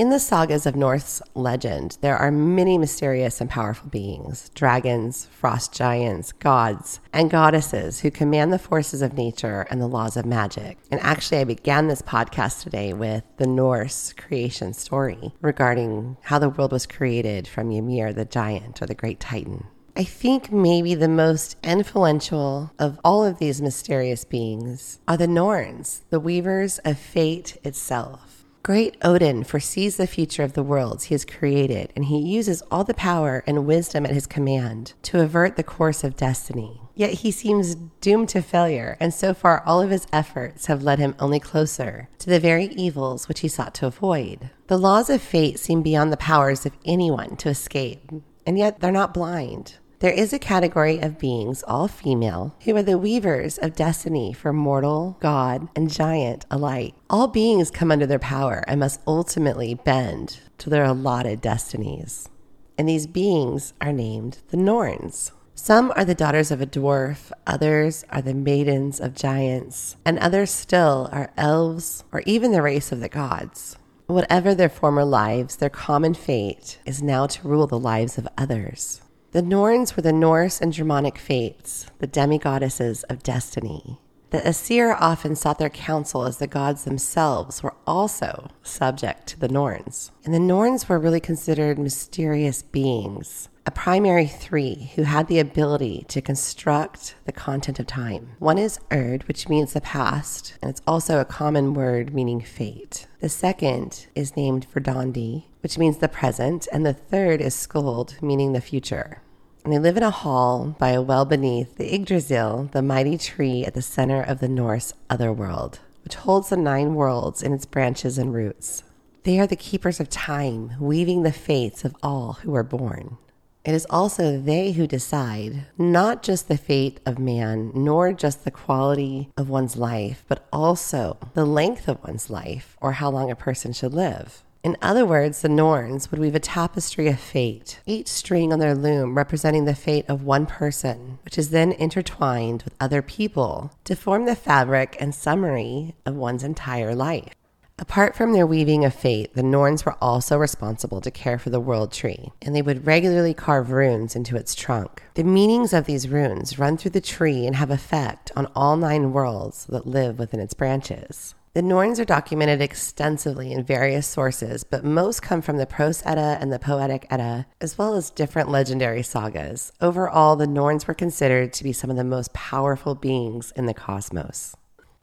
In 0.00 0.08
the 0.08 0.18
sagas 0.18 0.64
of 0.64 0.76
Norse 0.76 1.20
legend, 1.34 1.98
there 2.00 2.16
are 2.16 2.30
many 2.30 2.78
mysterious 2.78 3.38
and 3.38 3.50
powerful 3.50 3.90
beings 3.90 4.50
dragons, 4.54 5.26
frost 5.26 5.74
giants, 5.74 6.32
gods, 6.32 7.00
and 7.12 7.30
goddesses 7.30 8.00
who 8.00 8.10
command 8.10 8.50
the 8.50 8.58
forces 8.58 9.02
of 9.02 9.12
nature 9.12 9.66
and 9.68 9.78
the 9.78 9.86
laws 9.86 10.16
of 10.16 10.24
magic. 10.24 10.78
And 10.90 11.02
actually, 11.02 11.40
I 11.40 11.44
began 11.44 11.88
this 11.88 12.00
podcast 12.00 12.62
today 12.62 12.94
with 12.94 13.24
the 13.36 13.46
Norse 13.46 14.14
creation 14.14 14.72
story 14.72 15.34
regarding 15.42 16.16
how 16.22 16.38
the 16.38 16.48
world 16.48 16.72
was 16.72 16.86
created 16.86 17.46
from 17.46 17.70
Ymir 17.70 18.14
the 18.14 18.24
giant 18.24 18.80
or 18.80 18.86
the 18.86 18.94
great 18.94 19.20
titan. 19.20 19.66
I 19.94 20.04
think 20.04 20.50
maybe 20.50 20.94
the 20.94 21.08
most 21.08 21.58
influential 21.62 22.72
of 22.78 22.98
all 23.04 23.22
of 23.22 23.38
these 23.38 23.60
mysterious 23.60 24.24
beings 24.24 24.98
are 25.06 25.18
the 25.18 25.28
Norns, 25.28 26.04
the 26.08 26.20
weavers 26.20 26.78
of 26.86 26.98
fate 26.98 27.58
itself. 27.64 28.39
Great 28.62 28.94
Odin 29.00 29.42
foresees 29.42 29.96
the 29.96 30.06
future 30.06 30.42
of 30.42 30.52
the 30.52 30.62
worlds 30.62 31.04
he 31.04 31.14
has 31.14 31.24
created, 31.24 31.90
and 31.96 32.04
he 32.04 32.18
uses 32.18 32.62
all 32.70 32.84
the 32.84 32.92
power 32.92 33.42
and 33.46 33.64
wisdom 33.64 34.04
at 34.04 34.12
his 34.12 34.26
command 34.26 34.92
to 35.02 35.20
avert 35.20 35.56
the 35.56 35.62
course 35.62 36.04
of 36.04 36.14
destiny. 36.14 36.82
Yet 36.94 37.10
he 37.14 37.30
seems 37.30 37.74
doomed 38.02 38.28
to 38.30 38.42
failure, 38.42 38.98
and 39.00 39.14
so 39.14 39.32
far 39.32 39.62
all 39.64 39.80
of 39.80 39.88
his 39.88 40.06
efforts 40.12 40.66
have 40.66 40.82
led 40.82 40.98
him 40.98 41.14
only 41.18 41.40
closer 41.40 42.10
to 42.18 42.28
the 42.28 42.38
very 42.38 42.66
evils 42.66 43.28
which 43.28 43.40
he 43.40 43.48
sought 43.48 43.74
to 43.76 43.86
avoid. 43.86 44.50
The 44.66 44.78
laws 44.78 45.08
of 45.08 45.22
fate 45.22 45.58
seem 45.58 45.80
beyond 45.80 46.12
the 46.12 46.18
powers 46.18 46.66
of 46.66 46.76
anyone 46.84 47.36
to 47.36 47.48
escape, 47.48 48.12
and 48.46 48.58
yet 48.58 48.80
they're 48.80 48.92
not 48.92 49.14
blind. 49.14 49.76
There 50.00 50.10
is 50.10 50.32
a 50.32 50.38
category 50.38 50.98
of 50.98 51.18
beings, 51.18 51.62
all 51.68 51.86
female, 51.86 52.54
who 52.64 52.74
are 52.74 52.82
the 52.82 52.96
weavers 52.96 53.58
of 53.58 53.76
destiny 53.76 54.32
for 54.32 54.50
mortal, 54.50 55.18
god, 55.20 55.68
and 55.76 55.90
giant 55.90 56.46
alike. 56.50 56.94
All 57.10 57.28
beings 57.28 57.70
come 57.70 57.92
under 57.92 58.06
their 58.06 58.18
power 58.18 58.64
and 58.66 58.80
must 58.80 59.02
ultimately 59.06 59.74
bend 59.74 60.38
to 60.56 60.70
their 60.70 60.84
allotted 60.84 61.42
destinies. 61.42 62.30
And 62.78 62.88
these 62.88 63.06
beings 63.06 63.74
are 63.82 63.92
named 63.92 64.38
the 64.48 64.56
Norns. 64.56 65.32
Some 65.54 65.92
are 65.94 66.06
the 66.06 66.14
daughters 66.14 66.50
of 66.50 66.62
a 66.62 66.66
dwarf, 66.66 67.30
others 67.46 68.06
are 68.08 68.22
the 68.22 68.32
maidens 68.32 69.00
of 69.00 69.14
giants, 69.14 69.96
and 70.06 70.18
others 70.18 70.50
still 70.50 71.10
are 71.12 71.30
elves 71.36 72.04
or 72.10 72.22
even 72.24 72.52
the 72.52 72.62
race 72.62 72.90
of 72.90 73.00
the 73.00 73.10
gods. 73.10 73.76
Whatever 74.06 74.54
their 74.54 74.70
former 74.70 75.04
lives, 75.04 75.56
their 75.56 75.68
common 75.68 76.14
fate 76.14 76.78
is 76.86 77.02
now 77.02 77.26
to 77.26 77.46
rule 77.46 77.66
the 77.66 77.78
lives 77.78 78.16
of 78.16 78.26
others. 78.38 79.02
The 79.32 79.42
Norns 79.42 79.94
were 79.94 80.02
the 80.02 80.12
Norse 80.12 80.60
and 80.60 80.72
Germanic 80.72 81.16
fates, 81.16 81.86
the 82.00 82.08
demigoddesses 82.08 83.04
of 83.08 83.22
destiny. 83.22 84.00
The 84.30 84.44
Aesir 84.44 84.96
often 84.98 85.36
sought 85.36 85.60
their 85.60 85.70
counsel 85.70 86.24
as 86.24 86.38
the 86.38 86.48
gods 86.48 86.82
themselves 86.82 87.62
were 87.62 87.76
also 87.86 88.48
subject 88.64 89.28
to 89.28 89.38
the 89.38 89.48
Norns. 89.48 90.10
And 90.24 90.34
the 90.34 90.40
Norns 90.40 90.88
were 90.88 90.98
really 90.98 91.20
considered 91.20 91.78
mysterious 91.78 92.62
beings, 92.62 93.48
a 93.66 93.70
primary 93.70 94.26
three 94.26 94.90
who 94.94 95.02
had 95.02 95.28
the 95.28 95.38
ability 95.38 96.06
to 96.08 96.22
construct 96.22 97.14
the 97.26 97.32
content 97.32 97.78
of 97.78 97.86
time. 97.86 98.30
One 98.38 98.56
is 98.56 98.80
Urd, 98.90 99.28
which 99.28 99.48
means 99.48 99.72
the 99.72 99.82
past, 99.82 100.54
and 100.62 100.70
it's 100.70 100.80
also 100.86 101.20
a 101.20 101.26
common 101.26 101.74
word 101.74 102.14
meaning 102.14 102.40
fate. 102.40 103.06
The 103.20 103.28
second 103.28 104.06
is 104.14 104.36
named 104.36 104.66
Verdandi, 104.72 105.44
which 105.62 105.76
means 105.76 105.98
the 105.98 106.08
present, 106.08 106.68
and 106.72 106.86
the 106.86 106.94
third 106.94 107.42
is 107.42 107.54
Skuld, 107.54 108.20
meaning 108.22 108.52
the 108.52 108.62
future. 108.62 109.20
And 109.62 109.72
they 109.74 109.78
live 109.78 109.98
in 109.98 110.02
a 110.02 110.10
hall 110.10 110.74
by 110.78 110.90
a 110.90 111.02
well 111.02 111.26
beneath 111.26 111.76
the 111.76 111.94
Yggdrasil, 111.94 112.70
the 112.72 112.80
mighty 112.80 113.18
tree 113.18 113.64
at 113.66 113.74
the 113.74 113.82
center 113.82 114.22
of 114.22 114.40
the 114.40 114.48
Norse 114.48 114.94
otherworld, 115.10 115.80
which 116.02 116.14
holds 116.14 116.48
the 116.48 116.56
nine 116.56 116.94
worlds 116.94 117.42
in 117.42 117.52
its 117.52 117.66
branches 117.66 118.16
and 118.16 118.32
roots. 118.32 118.84
They 119.24 119.38
are 119.38 119.46
the 119.46 119.54
keepers 119.54 120.00
of 120.00 120.08
time, 120.08 120.72
weaving 120.80 121.24
the 121.24 121.32
fates 121.32 121.84
of 121.84 121.94
all 122.02 122.38
who 122.42 122.54
are 122.54 122.62
born. 122.62 123.18
It 123.62 123.74
is 123.74 123.86
also 123.90 124.40
they 124.40 124.72
who 124.72 124.86
decide 124.86 125.66
not 125.76 126.22
just 126.22 126.48
the 126.48 126.56
fate 126.56 126.98
of 127.04 127.18
man, 127.18 127.72
nor 127.74 128.12
just 128.12 128.44
the 128.44 128.50
quality 128.50 129.30
of 129.36 129.50
one's 129.50 129.76
life, 129.76 130.24
but 130.28 130.46
also 130.50 131.18
the 131.34 131.44
length 131.44 131.86
of 131.86 132.02
one's 132.02 132.30
life 132.30 132.76
or 132.80 132.92
how 132.92 133.10
long 133.10 133.30
a 133.30 133.36
person 133.36 133.74
should 133.74 133.92
live. 133.92 134.42
In 134.62 134.76
other 134.82 135.06
words, 135.06 135.40
the 135.40 135.48
Norns 135.48 136.10
would 136.10 136.20
weave 136.20 136.34
a 136.34 136.40
tapestry 136.40 137.08
of 137.08 137.18
fate, 137.18 137.80
each 137.86 138.08
string 138.08 138.52
on 138.52 138.58
their 138.58 138.74
loom 138.74 139.16
representing 139.16 139.64
the 139.64 139.74
fate 139.74 140.04
of 140.08 140.22
one 140.22 140.44
person, 140.44 141.18
which 141.24 141.38
is 141.38 141.48
then 141.48 141.72
intertwined 141.72 142.62
with 142.62 142.74
other 142.78 143.00
people 143.00 143.72
to 143.84 143.96
form 143.96 144.26
the 144.26 144.36
fabric 144.36 144.96
and 145.00 145.14
summary 145.14 145.94
of 146.04 146.14
one's 146.14 146.44
entire 146.44 146.94
life. 146.94 147.34
Apart 147.80 148.14
from 148.14 148.34
their 148.34 148.46
weaving 148.46 148.84
of 148.84 148.92
fate, 148.92 149.32
the 149.32 149.42
Norns 149.42 149.86
were 149.86 149.96
also 150.02 150.36
responsible 150.36 151.00
to 151.00 151.10
care 151.10 151.38
for 151.38 151.48
the 151.48 151.58
world 151.58 151.92
tree, 151.92 152.30
and 152.42 152.54
they 152.54 152.60
would 152.60 152.86
regularly 152.86 153.32
carve 153.32 153.70
runes 153.70 154.14
into 154.14 154.36
its 154.36 154.54
trunk. 154.54 155.02
The 155.14 155.24
meanings 155.24 155.72
of 155.72 155.86
these 155.86 156.06
runes 156.06 156.58
run 156.58 156.76
through 156.76 156.90
the 156.90 157.00
tree 157.00 157.46
and 157.46 157.56
have 157.56 157.70
effect 157.70 158.30
on 158.36 158.52
all 158.54 158.76
nine 158.76 159.12
worlds 159.12 159.64
that 159.70 159.86
live 159.86 160.18
within 160.18 160.40
its 160.40 160.52
branches. 160.52 161.34
The 161.54 161.62
Norns 161.62 161.98
are 161.98 162.04
documented 162.04 162.60
extensively 162.60 163.50
in 163.50 163.64
various 163.64 164.06
sources, 164.06 164.62
but 164.62 164.84
most 164.84 165.22
come 165.22 165.40
from 165.40 165.56
the 165.56 165.64
Prose 165.64 166.02
Edda 166.04 166.36
and 166.38 166.52
the 166.52 166.58
Poetic 166.58 167.06
Edda, 167.08 167.46
as 167.62 167.78
well 167.78 167.94
as 167.94 168.10
different 168.10 168.50
legendary 168.50 169.02
sagas. 169.02 169.72
Overall, 169.80 170.36
the 170.36 170.46
Norns 170.46 170.86
were 170.86 170.92
considered 170.92 171.54
to 171.54 171.64
be 171.64 171.72
some 171.72 171.88
of 171.88 171.96
the 171.96 172.04
most 172.04 172.34
powerful 172.34 172.94
beings 172.94 173.54
in 173.56 173.64
the 173.64 173.74
cosmos. 173.74 174.54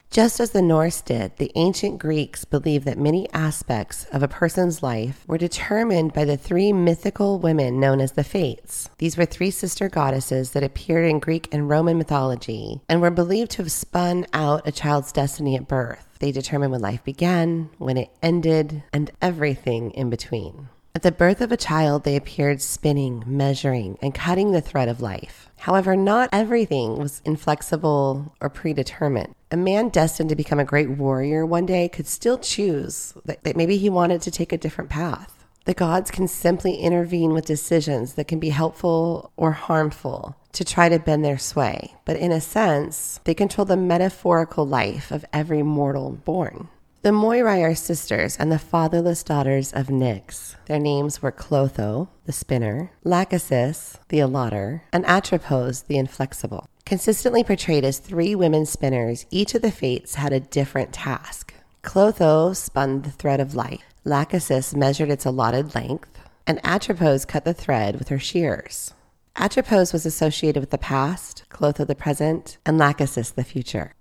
Just 0.10 0.40
as 0.40 0.52
the 0.52 0.62
Norse 0.62 1.02
did, 1.02 1.36
the 1.38 1.52
ancient 1.56 2.00
Greeks 2.00 2.46
believed 2.46 2.86
that 2.86 2.98
many 2.98 3.32
aspects 3.34 4.06
of 4.06 4.24
a 4.24 4.28
person's 4.28 4.82
life 4.82 5.24
were 5.28 5.38
determined 5.38 6.14
by 6.14 6.26
the 6.26 6.38
three 6.38 6.72
mythical 6.74 7.40
women 7.40 7.80
known 7.80 8.00
as 8.00 8.14
the 8.14 8.24
Fates. 8.24 8.90
These 8.98 9.18
were 9.18 9.26
three 9.26 9.52
sister 9.52 9.90
goddesses 9.90 10.52
that 10.52 10.64
appeared 10.64 11.10
in 11.10 11.20
Greek 11.20 11.54
and 11.54 11.70
Roman 11.70 11.98
mythology 11.98 12.82
and 12.90 13.02
were 13.02 13.12
believed 13.12 13.52
to 13.52 13.64
have 13.64 13.72
spun 13.72 14.26
out 14.34 14.68
a 14.68 14.72
child's 14.72 15.12
destiny 15.12 15.56
at 15.56 15.68
birth. 15.68 16.18
They 16.20 16.32
determined 16.32 16.72
when 16.72 16.82
life 16.82 17.04
began, 17.04 17.70
when 17.78 17.98
it 17.98 18.10
ended, 18.24 18.84
and 18.92 19.12
everything 19.22 19.92
in 19.92 20.10
between. 20.10 20.70
At 20.96 21.04
the 21.04 21.12
birth 21.12 21.42
of 21.42 21.52
a 21.52 21.58
child, 21.58 22.06
they 22.06 22.16
appeared 22.16 22.60
spinning, 22.62 23.24
measuring, 23.28 24.00
and 24.02 24.16
cutting 24.16 24.52
the 24.52 24.62
thread 24.62 24.90
of 24.90 25.00
life. 25.00 25.47
However, 25.60 25.96
not 25.96 26.30
everything 26.32 26.98
was 26.98 27.22
inflexible 27.26 28.34
or 28.40 28.50
predetermined. 28.50 29.36
A 29.52 29.58
man 29.58 29.90
destined 29.90 30.30
to 30.30 30.36
become 30.36 30.60
a 30.60 30.66
great 30.66 30.90
warrior 30.90 31.46
one 31.46 31.66
day 31.66 31.90
could 31.90 32.08
still 32.08 32.38
choose 32.38 33.14
that, 33.26 33.44
that 33.44 33.58
maybe 33.58 33.78
he 33.78 33.90
wanted 33.90 34.22
to 34.22 34.32
take 34.32 34.52
a 34.52 34.58
different 34.58 34.90
path. 34.90 35.46
The 35.66 35.74
gods 35.74 36.12
can 36.12 36.30
simply 36.30 36.76
intervene 36.76 37.34
with 37.34 37.46
decisions 37.46 38.14
that 38.14 38.28
can 38.30 38.40
be 38.40 38.50
helpful 38.50 39.34
or 39.36 39.52
harmful 39.52 40.38
to 40.54 40.64
try 40.64 40.88
to 40.88 40.98
bend 40.98 41.26
their 41.26 41.38
sway. 41.38 41.94
But 42.06 42.16
in 42.16 42.32
a 42.32 42.40
sense, 42.40 43.20
they 43.26 43.34
control 43.34 43.66
the 43.66 43.76
metaphorical 43.76 44.66
life 44.66 45.12
of 45.12 45.26
every 45.34 45.64
mortal 45.64 46.12
born. 46.12 46.70
The 47.08 47.14
Moirai 47.14 47.64
are 47.64 47.74
sisters 47.74 48.36
and 48.36 48.52
the 48.52 48.60
fatherless 48.60 49.24
daughters 49.24 49.72
of 49.72 49.88
Nyx. 49.88 50.58
Their 50.66 50.78
names 50.78 51.22
were 51.22 51.32
Clotho, 51.32 52.10
the 52.26 52.34
spinner, 52.34 52.92
Lachesis, 53.06 53.96
the 54.10 54.20
allotter, 54.20 54.82
and 54.92 55.06
Atropos, 55.06 55.84
the 55.84 55.96
inflexible. 55.96 56.68
Consistently 56.86 57.46
portrayed 57.46 57.86
as 57.86 58.00
three 58.00 58.36
women 58.36 58.66
spinners, 58.66 59.26
each 59.32 59.56
of 59.56 59.62
the 59.62 59.72
fates 59.72 60.16
had 60.16 60.34
a 60.34 60.42
different 60.42 60.92
task. 60.92 61.54
Clotho 61.82 62.52
spun 62.52 63.04
the 63.04 63.12
thread 63.12 63.40
of 63.40 63.56
life, 63.56 63.86
Lachesis 64.04 64.76
measured 64.76 65.10
its 65.10 65.24
allotted 65.24 65.76
length, 65.76 66.20
and 66.46 66.60
Atropos 66.62 67.24
cut 67.24 67.46
the 67.46 67.54
thread 67.54 68.00
with 68.00 68.10
her 68.10 68.20
shears. 68.20 68.94
Atropos 69.38 69.94
was 69.94 70.06
associated 70.06 70.60
with 70.60 70.72
the 70.72 70.78
past, 70.78 71.46
Clotho 71.48 71.86
the 71.86 71.96
present, 71.96 72.58
and 72.66 72.78
Lachesis 72.78 73.34
the 73.34 73.46
future. 73.46 73.94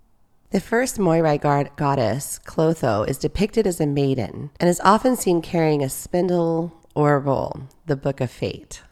The 0.50 0.60
first 0.60 0.98
Moirai 0.98 1.40
god- 1.40 1.70
goddess, 1.76 2.38
Clotho, 2.44 3.02
is 3.02 3.18
depicted 3.18 3.66
as 3.66 3.80
a 3.80 3.86
maiden 3.86 4.50
and 4.60 4.70
is 4.70 4.80
often 4.84 5.16
seen 5.16 5.42
carrying 5.42 5.82
a 5.82 5.88
spindle 5.88 6.72
or 6.94 7.14
a 7.14 7.18
roll, 7.18 7.62
the 7.86 7.96
Book 7.96 8.20
of 8.20 8.30
Fate. 8.30 8.82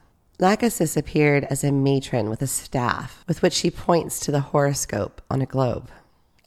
Lachesis 0.41 0.97
appeared 0.97 1.45
as 1.45 1.63
a 1.63 1.71
matron 1.71 2.29
with 2.29 2.43
a 2.43 2.49
staff 2.49 3.25
with 3.29 3.41
which 3.41 3.53
she 3.53 3.71
points 3.71 4.19
to 4.21 4.33
the 4.33 4.41
horoscope 4.41 5.23
on 5.31 5.41
a 5.41 5.47
globe. 5.47 5.91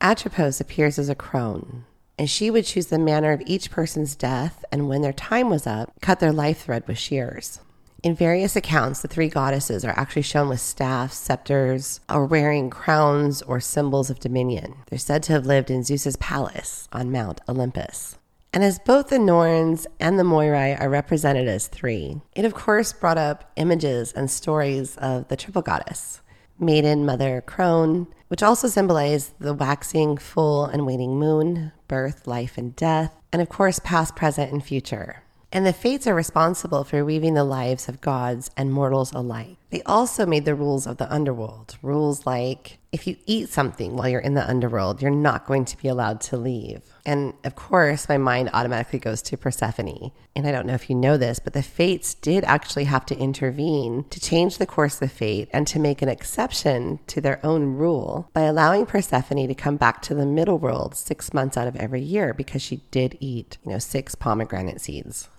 Atropos 0.02 0.60
appears 0.60 1.00
as 1.00 1.08
a 1.08 1.16
crone, 1.16 1.86
and 2.20 2.30
she 2.30 2.52
would 2.52 2.66
choose 2.66 2.88
the 2.88 3.00
manner 3.00 3.32
of 3.32 3.42
each 3.46 3.72
person's 3.72 4.14
death 4.14 4.66
and 4.74 4.90
when 4.90 5.02
their 5.04 5.14
time 5.14 5.50
was 5.50 5.66
up, 5.66 5.94
cut 6.02 6.20
their 6.20 6.34
life 6.34 6.64
thread 6.64 6.86
with 6.86 6.98
shears. 6.98 7.62
In 8.04 8.16
various 8.16 8.56
accounts, 8.56 9.02
the 9.02 9.08
three 9.08 9.28
goddesses 9.28 9.84
are 9.84 9.98
actually 9.98 10.22
shown 10.22 10.50
with 10.50 10.60
staffs, 10.60 11.18
scepters, 11.18 12.00
or 12.08 12.26
wearing 12.26 12.70
crowns 12.70 13.42
or 13.42 13.60
symbols 13.60 14.12
of 14.12 14.20
dominion. 14.20 14.76
They're 14.88 15.00
said 15.00 15.24
to 15.24 15.34
have 15.34 15.48
lived 15.48 15.72
in 15.72 15.84
Zeus's 15.84 16.16
palace 16.18 16.88
on 16.92 17.12
Mount 17.12 17.42
Olympus. 17.50 18.18
And 18.54 18.64
as 18.64 18.80
both 18.80 19.10
the 19.10 19.18
Norns 19.20 19.88
and 20.00 20.18
the 20.18 20.24
Moirai 20.24 20.80
are 20.80 20.90
represented 20.90 21.48
as 21.48 21.68
three, 21.68 22.22
it 22.36 22.46
of 22.46 22.54
course 22.54 22.94
brought 22.94 23.18
up 23.18 23.52
images 23.56 24.14
and 24.14 24.30
stories 24.30 24.96
of 24.98 25.28
the 25.28 25.36
triple 25.36 25.62
goddess 25.62 26.22
maiden, 26.60 27.06
mother, 27.06 27.42
crone, 27.46 28.08
which 28.30 28.42
also 28.42 28.68
symbolize 28.68 29.34
the 29.40 29.54
waxing, 29.54 30.18
full, 30.18 30.66
and 30.66 30.88
waning 30.88 31.20
moon, 31.20 31.72
birth, 31.88 32.26
life, 32.26 32.58
and 32.58 32.76
death, 32.76 33.14
and 33.32 33.44
of 33.44 33.50
course, 33.50 33.80
past, 33.84 34.16
present, 34.16 34.52
and 34.52 34.64
future. 34.64 35.22
And 35.52 35.66
the 35.66 35.74
fates 35.74 36.06
are 36.08 36.14
responsible 36.14 36.84
for 36.84 37.06
weaving 37.06 37.34
the 37.34 37.46
lives 37.46 37.88
of 37.88 38.02
gods 38.02 38.52
and 38.58 38.72
mortals 38.72 39.14
alike. 39.14 39.58
They 39.70 39.82
also 39.84 40.26
made 40.26 40.44
the 40.44 40.56
rules 40.56 40.86
of 40.86 40.98
the 40.98 41.12
underworld. 41.12 41.78
Rules 41.82 42.26
like 42.26 42.80
if 42.92 43.08
you 43.08 43.18
eat 43.26 43.50
something 43.50 43.96
while 43.96 44.10
you're 44.10 44.20
in 44.20 44.34
the 44.34 44.48
underworld, 44.50 45.02
you're 45.02 45.12
not 45.12 45.46
going 45.46 45.66
to 45.66 45.78
be 45.78 45.88
allowed 45.88 46.20
to 46.22 46.38
leave. 46.38 46.82
And 47.06 47.34
of 47.44 47.56
course, 47.56 48.10
my 48.10 48.18
mind 48.18 48.50
automatically 48.54 49.00
goes 49.00 49.22
to 49.24 49.38
Persephone. 49.38 50.12
And 50.36 50.48
I 50.48 50.52
don't 50.52 50.66
know 50.66 50.74
if 50.74 50.90
you 50.90 50.96
know 50.96 51.16
this, 51.16 51.40
but 51.40 51.54
the 51.54 51.64
fates 51.64 52.14
did 52.14 52.44
actually 52.44 52.86
have 52.86 53.06
to 53.08 53.18
intervene 53.18 54.06
to 54.10 54.20
change 54.20 54.58
the 54.58 54.66
course 54.66 55.02
of 55.02 55.12
fate 55.12 55.50
and 55.54 55.66
to 55.68 55.80
make 55.80 56.02
an 56.02 56.10
exception 56.10 57.00
to 57.08 57.22
their 57.22 57.46
own 57.46 57.76
rule 57.76 58.30
by 58.34 58.42
allowing 58.42 58.86
Persephone 58.86 59.48
to 59.48 59.56
come 59.56 59.78
back 59.78 60.02
to 60.04 60.16
the 60.16 60.26
middle 60.26 60.58
world 60.58 60.96
six 60.96 61.34
months 61.34 61.56
out 61.56 61.68
of 61.68 61.76
every 61.78 62.02
year 62.02 62.34
because 62.34 62.62
she 62.62 62.78
did 62.92 63.18
eat, 63.20 63.58
you 63.66 63.72
know, 63.72 63.80
six 63.80 64.14
pomegranate 64.16 64.82
seeds. 64.82 65.30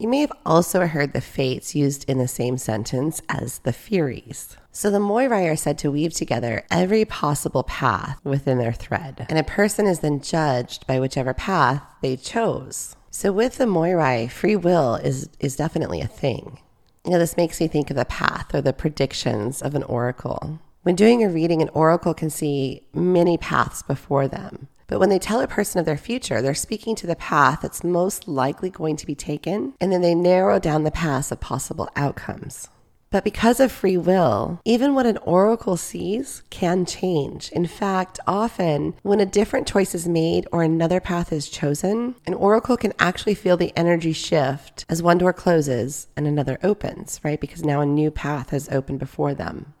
You 0.00 0.08
may 0.08 0.20
have 0.20 0.32
also 0.46 0.86
heard 0.86 1.12
the 1.12 1.20
fates 1.20 1.74
used 1.74 2.08
in 2.08 2.16
the 2.16 2.26
same 2.26 2.56
sentence 2.56 3.20
as 3.28 3.58
the 3.58 3.72
Furies. 3.74 4.56
So 4.72 4.90
the 4.90 4.98
Moirai 4.98 5.52
are 5.52 5.56
said 5.56 5.76
to 5.76 5.90
weave 5.90 6.14
together 6.14 6.64
every 6.70 7.04
possible 7.04 7.64
path 7.64 8.18
within 8.24 8.56
their 8.56 8.72
thread, 8.72 9.26
and 9.28 9.38
a 9.38 9.44
person 9.44 9.86
is 9.86 10.00
then 10.00 10.22
judged 10.22 10.86
by 10.86 10.98
whichever 10.98 11.34
path 11.34 11.82
they 12.00 12.16
chose. 12.16 12.96
So 13.10 13.30
with 13.30 13.58
the 13.58 13.66
Moirai, 13.66 14.30
free 14.30 14.56
will 14.56 14.94
is, 14.94 15.28
is 15.38 15.54
definitely 15.54 16.00
a 16.00 16.06
thing. 16.06 16.60
You 17.04 17.10
know, 17.10 17.18
this 17.18 17.36
makes 17.36 17.60
me 17.60 17.68
think 17.68 17.90
of 17.90 17.96
the 17.98 18.06
path 18.06 18.54
or 18.54 18.62
the 18.62 18.72
predictions 18.72 19.60
of 19.60 19.74
an 19.74 19.82
oracle. 19.82 20.60
When 20.82 20.94
doing 20.94 21.22
a 21.22 21.28
reading, 21.28 21.60
an 21.60 21.68
oracle 21.74 22.14
can 22.14 22.30
see 22.30 22.86
many 22.94 23.36
paths 23.36 23.82
before 23.82 24.28
them. 24.28 24.68
But 24.90 24.98
when 24.98 25.08
they 25.08 25.20
tell 25.20 25.40
a 25.40 25.46
person 25.46 25.78
of 25.78 25.86
their 25.86 25.96
future, 25.96 26.42
they're 26.42 26.52
speaking 26.52 26.96
to 26.96 27.06
the 27.06 27.14
path 27.14 27.60
that's 27.62 27.84
most 27.84 28.26
likely 28.26 28.70
going 28.70 28.96
to 28.96 29.06
be 29.06 29.14
taken, 29.14 29.74
and 29.80 29.92
then 29.92 30.02
they 30.02 30.16
narrow 30.16 30.58
down 30.58 30.82
the 30.82 30.90
paths 30.90 31.30
of 31.30 31.38
possible 31.38 31.88
outcomes. 31.94 32.68
But 33.12 33.22
because 33.22 33.60
of 33.60 33.70
free 33.70 33.96
will, 33.96 34.60
even 34.64 34.96
what 34.96 35.06
an 35.06 35.18
oracle 35.18 35.76
sees 35.76 36.42
can 36.50 36.86
change. 36.86 37.50
In 37.52 37.66
fact, 37.66 38.18
often 38.26 38.94
when 39.02 39.20
a 39.20 39.26
different 39.26 39.68
choice 39.68 39.94
is 39.94 40.08
made 40.08 40.48
or 40.50 40.64
another 40.64 40.98
path 40.98 41.32
is 41.32 41.48
chosen, 41.48 42.16
an 42.26 42.34
oracle 42.34 42.76
can 42.76 42.92
actually 42.98 43.34
feel 43.34 43.56
the 43.56 43.72
energy 43.76 44.12
shift 44.12 44.86
as 44.88 45.04
one 45.04 45.18
door 45.18 45.32
closes 45.32 46.08
and 46.16 46.26
another 46.26 46.58
opens, 46.64 47.20
right? 47.22 47.40
Because 47.40 47.64
now 47.64 47.80
a 47.80 47.86
new 47.86 48.10
path 48.10 48.50
has 48.50 48.68
opened 48.70 48.98
before 48.98 49.34
them. 49.34 49.72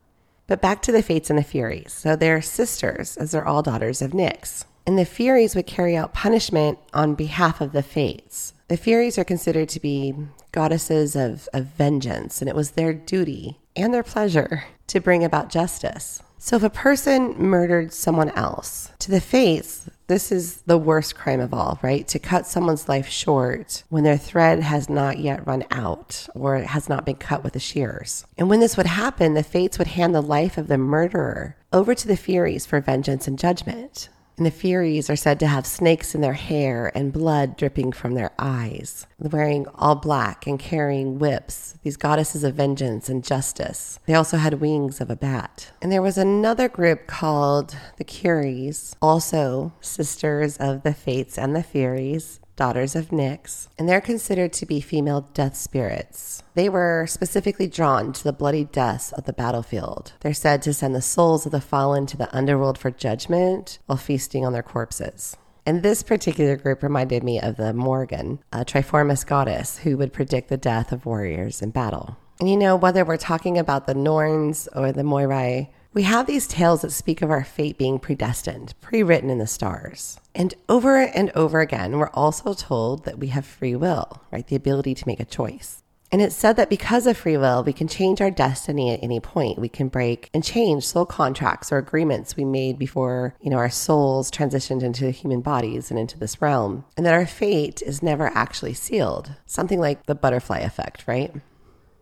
But 0.46 0.62
back 0.62 0.82
to 0.82 0.92
the 0.92 1.02
Fates 1.02 1.30
and 1.30 1.38
the 1.38 1.44
Furies. 1.44 1.92
So 1.92 2.14
they're 2.14 2.42
sisters, 2.42 3.16
as 3.16 3.32
they're 3.32 3.46
all 3.46 3.62
daughters 3.62 4.02
of 4.02 4.12
Nyx 4.12 4.64
and 4.86 4.98
the 4.98 5.04
Furies 5.04 5.54
would 5.54 5.66
carry 5.66 5.96
out 5.96 6.14
punishment 6.14 6.78
on 6.92 7.14
behalf 7.14 7.60
of 7.60 7.72
the 7.72 7.82
Fates. 7.82 8.54
The 8.68 8.76
Furies 8.76 9.18
are 9.18 9.24
considered 9.24 9.68
to 9.70 9.80
be 9.80 10.14
goddesses 10.52 11.16
of, 11.16 11.48
of 11.52 11.66
vengeance, 11.66 12.40
and 12.40 12.48
it 12.48 12.56
was 12.56 12.72
their 12.72 12.92
duty 12.92 13.58
and 13.76 13.92
their 13.92 14.02
pleasure 14.02 14.64
to 14.88 15.00
bring 15.00 15.24
about 15.24 15.50
justice. 15.50 16.22
So 16.38 16.56
if 16.56 16.62
a 16.62 16.70
person 16.70 17.34
murdered 17.36 17.92
someone 17.92 18.30
else, 18.30 18.90
to 19.00 19.10
the 19.10 19.20
Fates, 19.20 19.90
this 20.06 20.32
is 20.32 20.62
the 20.62 20.78
worst 20.78 21.14
crime 21.14 21.38
of 21.38 21.52
all, 21.52 21.78
right? 21.82 22.08
To 22.08 22.18
cut 22.18 22.46
someone's 22.46 22.88
life 22.88 23.08
short 23.08 23.84
when 23.90 24.04
their 24.04 24.16
thread 24.16 24.60
has 24.60 24.88
not 24.88 25.18
yet 25.18 25.46
run 25.46 25.64
out 25.70 26.28
or 26.34 26.56
has 26.56 26.88
not 26.88 27.04
been 27.04 27.16
cut 27.16 27.44
with 27.44 27.52
the 27.52 27.60
shears. 27.60 28.24
And 28.38 28.48
when 28.48 28.60
this 28.60 28.76
would 28.76 28.86
happen, 28.86 29.34
the 29.34 29.42
Fates 29.42 29.78
would 29.78 29.88
hand 29.88 30.14
the 30.14 30.22
life 30.22 30.56
of 30.56 30.66
the 30.66 30.78
murderer 30.78 31.56
over 31.72 31.94
to 31.94 32.08
the 32.08 32.16
Furies 32.16 32.64
for 32.64 32.80
vengeance 32.80 33.28
and 33.28 33.38
judgment. 33.38 34.08
And 34.40 34.46
the 34.46 34.50
Furies 34.50 35.10
are 35.10 35.16
said 35.16 35.38
to 35.40 35.46
have 35.46 35.66
snakes 35.66 36.14
in 36.14 36.22
their 36.22 36.32
hair 36.32 36.90
and 36.94 37.12
blood 37.12 37.58
dripping 37.58 37.92
from 37.92 38.14
their 38.14 38.32
eyes, 38.38 39.06
wearing 39.18 39.66
all 39.74 39.96
black 39.96 40.46
and 40.46 40.58
carrying 40.58 41.18
whips, 41.18 41.78
these 41.82 41.98
goddesses 41.98 42.42
of 42.42 42.54
vengeance 42.54 43.10
and 43.10 43.22
justice. 43.22 44.00
They 44.06 44.14
also 44.14 44.38
had 44.38 44.54
wings 44.54 44.98
of 44.98 45.10
a 45.10 45.14
bat. 45.14 45.72
And 45.82 45.92
there 45.92 46.00
was 46.00 46.16
another 46.16 46.70
group 46.70 47.06
called 47.06 47.76
the 47.98 48.04
Keres, 48.04 48.96
also 49.02 49.74
sisters 49.82 50.56
of 50.56 50.84
the 50.84 50.94
Fates 50.94 51.36
and 51.36 51.54
the 51.54 51.62
Furies, 51.62 52.39
daughters 52.56 52.94
of 52.94 53.08
Nyx, 53.08 53.68
and 53.78 53.88
they're 53.88 54.00
considered 54.00 54.52
to 54.54 54.66
be 54.66 54.80
female 54.80 55.28
death 55.34 55.56
spirits. 55.56 56.42
They 56.54 56.68
were 56.68 57.06
specifically 57.08 57.66
drawn 57.66 58.12
to 58.12 58.24
the 58.24 58.32
bloody 58.32 58.64
deaths 58.64 59.12
of 59.12 59.24
the 59.24 59.32
battlefield. 59.32 60.12
They're 60.20 60.34
said 60.34 60.62
to 60.62 60.74
send 60.74 60.94
the 60.94 61.02
souls 61.02 61.46
of 61.46 61.52
the 61.52 61.60
fallen 61.60 62.06
to 62.06 62.16
the 62.16 62.34
underworld 62.36 62.78
for 62.78 62.90
judgment 62.90 63.78
while 63.86 63.98
feasting 63.98 64.44
on 64.44 64.52
their 64.52 64.62
corpses. 64.62 65.36
And 65.66 65.82
this 65.82 66.02
particular 66.02 66.56
group 66.56 66.82
reminded 66.82 67.22
me 67.22 67.40
of 67.40 67.56
the 67.56 67.72
Morrigan, 67.72 68.40
a 68.52 68.64
Triformis 68.64 69.26
goddess 69.26 69.78
who 69.78 69.96
would 69.98 70.12
predict 70.12 70.48
the 70.48 70.56
death 70.56 70.90
of 70.92 71.06
warriors 71.06 71.62
in 71.62 71.70
battle. 71.70 72.16
And 72.40 72.48
you 72.48 72.56
know, 72.56 72.74
whether 72.74 73.04
we're 73.04 73.18
talking 73.18 73.58
about 73.58 73.86
the 73.86 73.94
Norns 73.94 74.66
or 74.74 74.92
the 74.92 75.02
Moirai, 75.02 75.68
we 75.92 76.02
have 76.02 76.26
these 76.26 76.46
tales 76.46 76.82
that 76.82 76.92
speak 76.92 77.20
of 77.20 77.30
our 77.30 77.42
fate 77.42 77.76
being 77.76 77.98
predestined, 77.98 78.74
pre 78.80 79.02
written 79.02 79.28
in 79.28 79.38
the 79.38 79.46
stars. 79.46 80.20
And 80.34 80.54
over 80.68 80.98
and 80.98 81.30
over 81.34 81.60
again, 81.60 81.98
we're 81.98 82.10
also 82.10 82.54
told 82.54 83.04
that 83.04 83.18
we 83.18 83.28
have 83.28 83.44
free 83.44 83.74
will, 83.74 84.22
right? 84.30 84.46
The 84.46 84.56
ability 84.56 84.94
to 84.94 85.08
make 85.08 85.20
a 85.20 85.24
choice. 85.24 85.82
And 86.12 86.20
it's 86.20 86.34
said 86.34 86.56
that 86.56 86.70
because 86.70 87.06
of 87.06 87.16
free 87.16 87.36
will, 87.36 87.62
we 87.62 87.72
can 87.72 87.86
change 87.86 88.20
our 88.20 88.32
destiny 88.32 88.92
at 88.92 89.02
any 89.02 89.20
point. 89.20 89.60
We 89.60 89.68
can 89.68 89.88
break 89.88 90.28
and 90.34 90.42
change 90.42 90.84
soul 90.84 91.06
contracts 91.06 91.70
or 91.70 91.78
agreements 91.78 92.36
we 92.36 92.44
made 92.44 92.78
before, 92.78 93.36
you 93.40 93.48
know, 93.48 93.58
our 93.58 93.70
souls 93.70 94.30
transitioned 94.30 94.82
into 94.82 95.10
human 95.10 95.40
bodies 95.40 95.90
and 95.90 96.00
into 96.00 96.18
this 96.18 96.42
realm. 96.42 96.84
And 96.96 97.06
that 97.06 97.14
our 97.14 97.26
fate 97.26 97.80
is 97.82 98.02
never 98.02 98.26
actually 98.34 98.74
sealed. 98.74 99.36
Something 99.46 99.78
like 99.78 100.06
the 100.06 100.16
butterfly 100.16 100.58
effect, 100.58 101.04
right? 101.06 101.32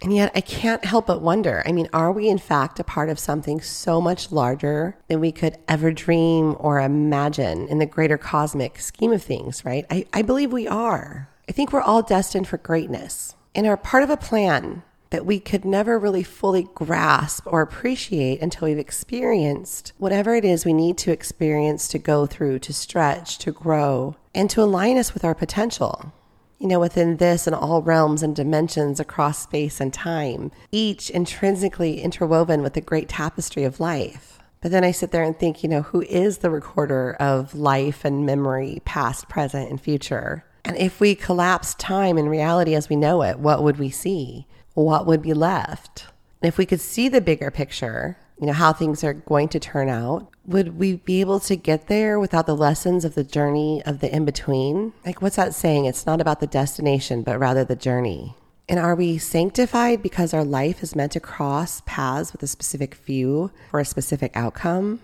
And 0.01 0.15
yet 0.15 0.31
I 0.35 0.41
can't 0.41 0.85
help 0.85 1.07
but 1.07 1.23
wonder 1.23 1.63
I 1.67 1.73
mean, 1.73 1.89
are 1.93 2.13
we 2.13 2.29
in 2.29 2.39
fact 2.39 2.79
a 2.79 2.85
part 2.85 3.09
of 3.09 3.19
something 3.19 3.61
so 3.61 4.01
much 4.01 4.31
larger 4.31 4.97
than 5.09 5.21
we 5.21 5.33
could 5.33 5.59
ever 5.67 5.91
dream 5.91 6.57
or 6.59 6.81
imagine 6.81 7.67
in 7.69 7.79
the 7.79 7.87
greater 7.87 8.19
cosmic 8.19 8.79
scheme 8.79 9.13
of 9.13 9.23
things, 9.23 9.65
right? 9.65 9.85
I, 9.91 10.07
I 10.13 10.23
believe 10.23 10.53
we 10.53 10.69
are. 10.69 11.29
I 11.49 11.53
think 11.53 11.73
we're 11.73 11.81
all 11.81 12.03
destined 12.03 12.47
for 12.47 12.59
greatness 12.59 13.35
and 13.55 13.67
are 13.67 13.77
part 13.77 14.03
of 14.03 14.11
a 14.11 14.17
plan 14.17 14.83
that 15.11 15.25
we 15.25 15.41
could 15.41 15.65
never 15.65 15.99
really 15.99 16.23
fully 16.23 16.69
grasp 16.75 17.47
or 17.47 17.63
appreciate 17.63 18.43
until 18.43 18.69
we've 18.69 18.79
experienced 18.79 19.93
whatever 19.99 20.35
it 20.35 20.45
is 20.45 20.65
we 20.65 20.73
need 20.73 20.99
to 20.99 21.11
experience 21.11 21.89
to 21.89 21.99
go 21.99 22.27
through, 22.27 22.59
to 22.59 22.73
stretch, 22.73 23.39
to 23.39 23.53
grow, 23.53 24.15
and 24.35 24.51
to 24.51 24.63
align 24.63 24.99
us 24.99 25.15
with 25.15 25.25
our 25.25 25.35
potential 25.35 26.13
you 26.59 26.67
know, 26.67 26.81
within 26.81 27.17
this 27.19 27.47
and 27.47 27.55
all 27.55 27.83
realms 27.83 28.23
and 28.23 28.35
dimensions 28.35 28.99
across 28.99 29.43
space 29.43 29.81
and 29.81 29.93
time, 29.93 30.51
each 30.73 31.09
intrinsically 31.11 32.01
interwoven 32.01 32.63
with 32.63 32.75
the 32.75 32.81
great 32.81 33.09
tapestry 33.09 33.65
of 33.65 33.81
life. 33.81 34.41
But 34.61 34.73
then 34.73 34.83
I 34.83 34.91
sit 34.91 35.13
there 35.13 35.23
and 35.23 35.39
think, 35.39 35.63
you 35.63 35.69
know, 35.69 35.83
who 35.83 36.03
is 36.03 36.39
the 36.39 36.51
recorder 36.51 37.17
of 37.21 37.55
life 37.55 38.05
and 38.05 38.27
memory, 38.27 38.83
past, 38.85 39.29
present, 39.29 39.71
and 39.71 39.81
future? 39.81 40.45
And 40.65 40.77
if 40.77 40.99
we 40.99 41.15
collapse 41.15 41.75
time 41.75 42.19
and 42.19 42.29
reality 42.29 42.75
as 42.75 42.89
we 42.89 42.97
know 42.97 43.23
it, 43.23 43.39
what 43.39 43.63
would 43.63 43.79
we 43.79 43.91
see? 43.91 44.47
What 44.75 45.07
would 45.07 45.23
be 45.23 45.33
left? 45.33 46.07
And 46.43 46.49
if 46.49 46.59
we 46.59 46.67
could 46.67 46.81
see 46.81 47.09
the 47.09 47.21
bigger 47.21 47.51
picture, 47.53 48.19
you 48.41 48.47
know, 48.47 48.53
how 48.53 48.73
things 48.73 49.03
are 49.03 49.15
going 49.15 49.49
to 49.49 49.61
turn 49.61 49.89
out, 49.89 50.29
would 50.47 50.79
we 50.79 50.97
be 50.97 51.21
able 51.21 51.41
to 51.41 51.57
get 51.57 51.89
there 51.89 52.21
without 52.21 52.47
the 52.47 52.57
lessons 52.57 53.05
of 53.05 53.15
the 53.15 53.25
journey 53.25 53.83
of 53.85 54.01
the 54.01 54.15
in 54.15 54.25
between? 54.25 54.93
Like, 55.05 55.21
what's 55.21 55.37
that 55.37 55.55
saying? 55.55 55.87
It's 55.87 56.07
not 56.07 56.21
about 56.21 56.41
the 56.41 56.47
destination, 56.47 57.23
but 57.23 57.39
rather 57.39 57.65
the 57.65 57.77
journey. 57.77 58.35
And 58.69 58.79
are 58.79 58.95
we 58.95 59.19
sanctified 59.19 60.03
because 60.03 60.35
our 60.35 60.45
life 60.45 60.83
is 60.83 60.95
meant 60.95 61.13
to 61.13 61.21
cross 61.21 61.83
paths 61.87 62.33
with 62.33 62.43
a 62.43 62.47
specific 62.47 62.95
view 62.97 63.51
for 63.71 63.81
a 63.81 63.85
specific 63.85 64.33
outcome? 64.35 65.01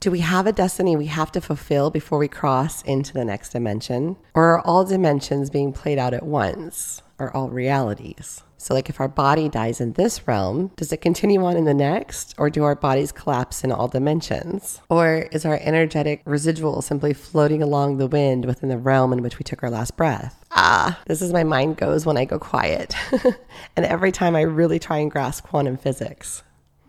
Do 0.00 0.12
we 0.12 0.20
have 0.20 0.46
a 0.46 0.52
destiny 0.52 0.94
we 0.94 1.06
have 1.06 1.32
to 1.32 1.40
fulfill 1.40 1.90
before 1.90 2.18
we 2.18 2.28
cross 2.28 2.82
into 2.82 3.12
the 3.12 3.24
next 3.24 3.50
dimension? 3.50 4.16
Or 4.34 4.54
are 4.54 4.60
all 4.60 4.84
dimensions 4.84 5.50
being 5.50 5.72
played 5.72 5.98
out 5.98 6.14
at 6.14 6.24
once? 6.24 7.02
Are 7.18 7.34
all 7.34 7.50
realities? 7.50 8.44
So, 8.60 8.74
like 8.74 8.88
if 8.88 9.00
our 9.00 9.08
body 9.08 9.48
dies 9.48 9.80
in 9.80 9.92
this 9.92 10.26
realm, 10.26 10.72
does 10.76 10.92
it 10.92 11.00
continue 11.00 11.44
on 11.44 11.56
in 11.56 11.64
the 11.64 11.72
next, 11.72 12.34
or 12.38 12.50
do 12.50 12.64
our 12.64 12.74
bodies 12.74 13.12
collapse 13.12 13.62
in 13.62 13.70
all 13.70 13.86
dimensions? 13.86 14.80
Or 14.90 15.28
is 15.30 15.46
our 15.46 15.60
energetic 15.62 16.22
residual 16.24 16.82
simply 16.82 17.14
floating 17.14 17.62
along 17.62 17.96
the 17.96 18.08
wind 18.08 18.44
within 18.44 18.68
the 18.68 18.76
realm 18.76 19.12
in 19.12 19.22
which 19.22 19.38
we 19.38 19.44
took 19.44 19.62
our 19.62 19.70
last 19.70 19.96
breath? 19.96 20.44
Ah, 20.50 20.98
this 21.06 21.22
is 21.22 21.32
my 21.32 21.44
mind 21.44 21.76
goes 21.76 22.04
when 22.04 22.16
I 22.16 22.24
go 22.24 22.40
quiet, 22.40 22.94
and 23.76 23.86
every 23.86 24.10
time 24.10 24.34
I 24.34 24.40
really 24.40 24.80
try 24.80 24.98
and 24.98 25.10
grasp 25.10 25.44
quantum 25.44 25.76
physics. 25.76 26.42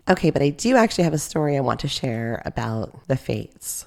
Okay, 0.08 0.30
but 0.30 0.42
I 0.42 0.50
do 0.50 0.76
actually 0.76 1.04
have 1.04 1.12
a 1.14 1.18
story 1.18 1.56
I 1.56 1.60
want 1.60 1.78
to 1.80 1.88
share 1.88 2.42
about 2.44 3.06
the 3.06 3.16
fates. 3.16 3.86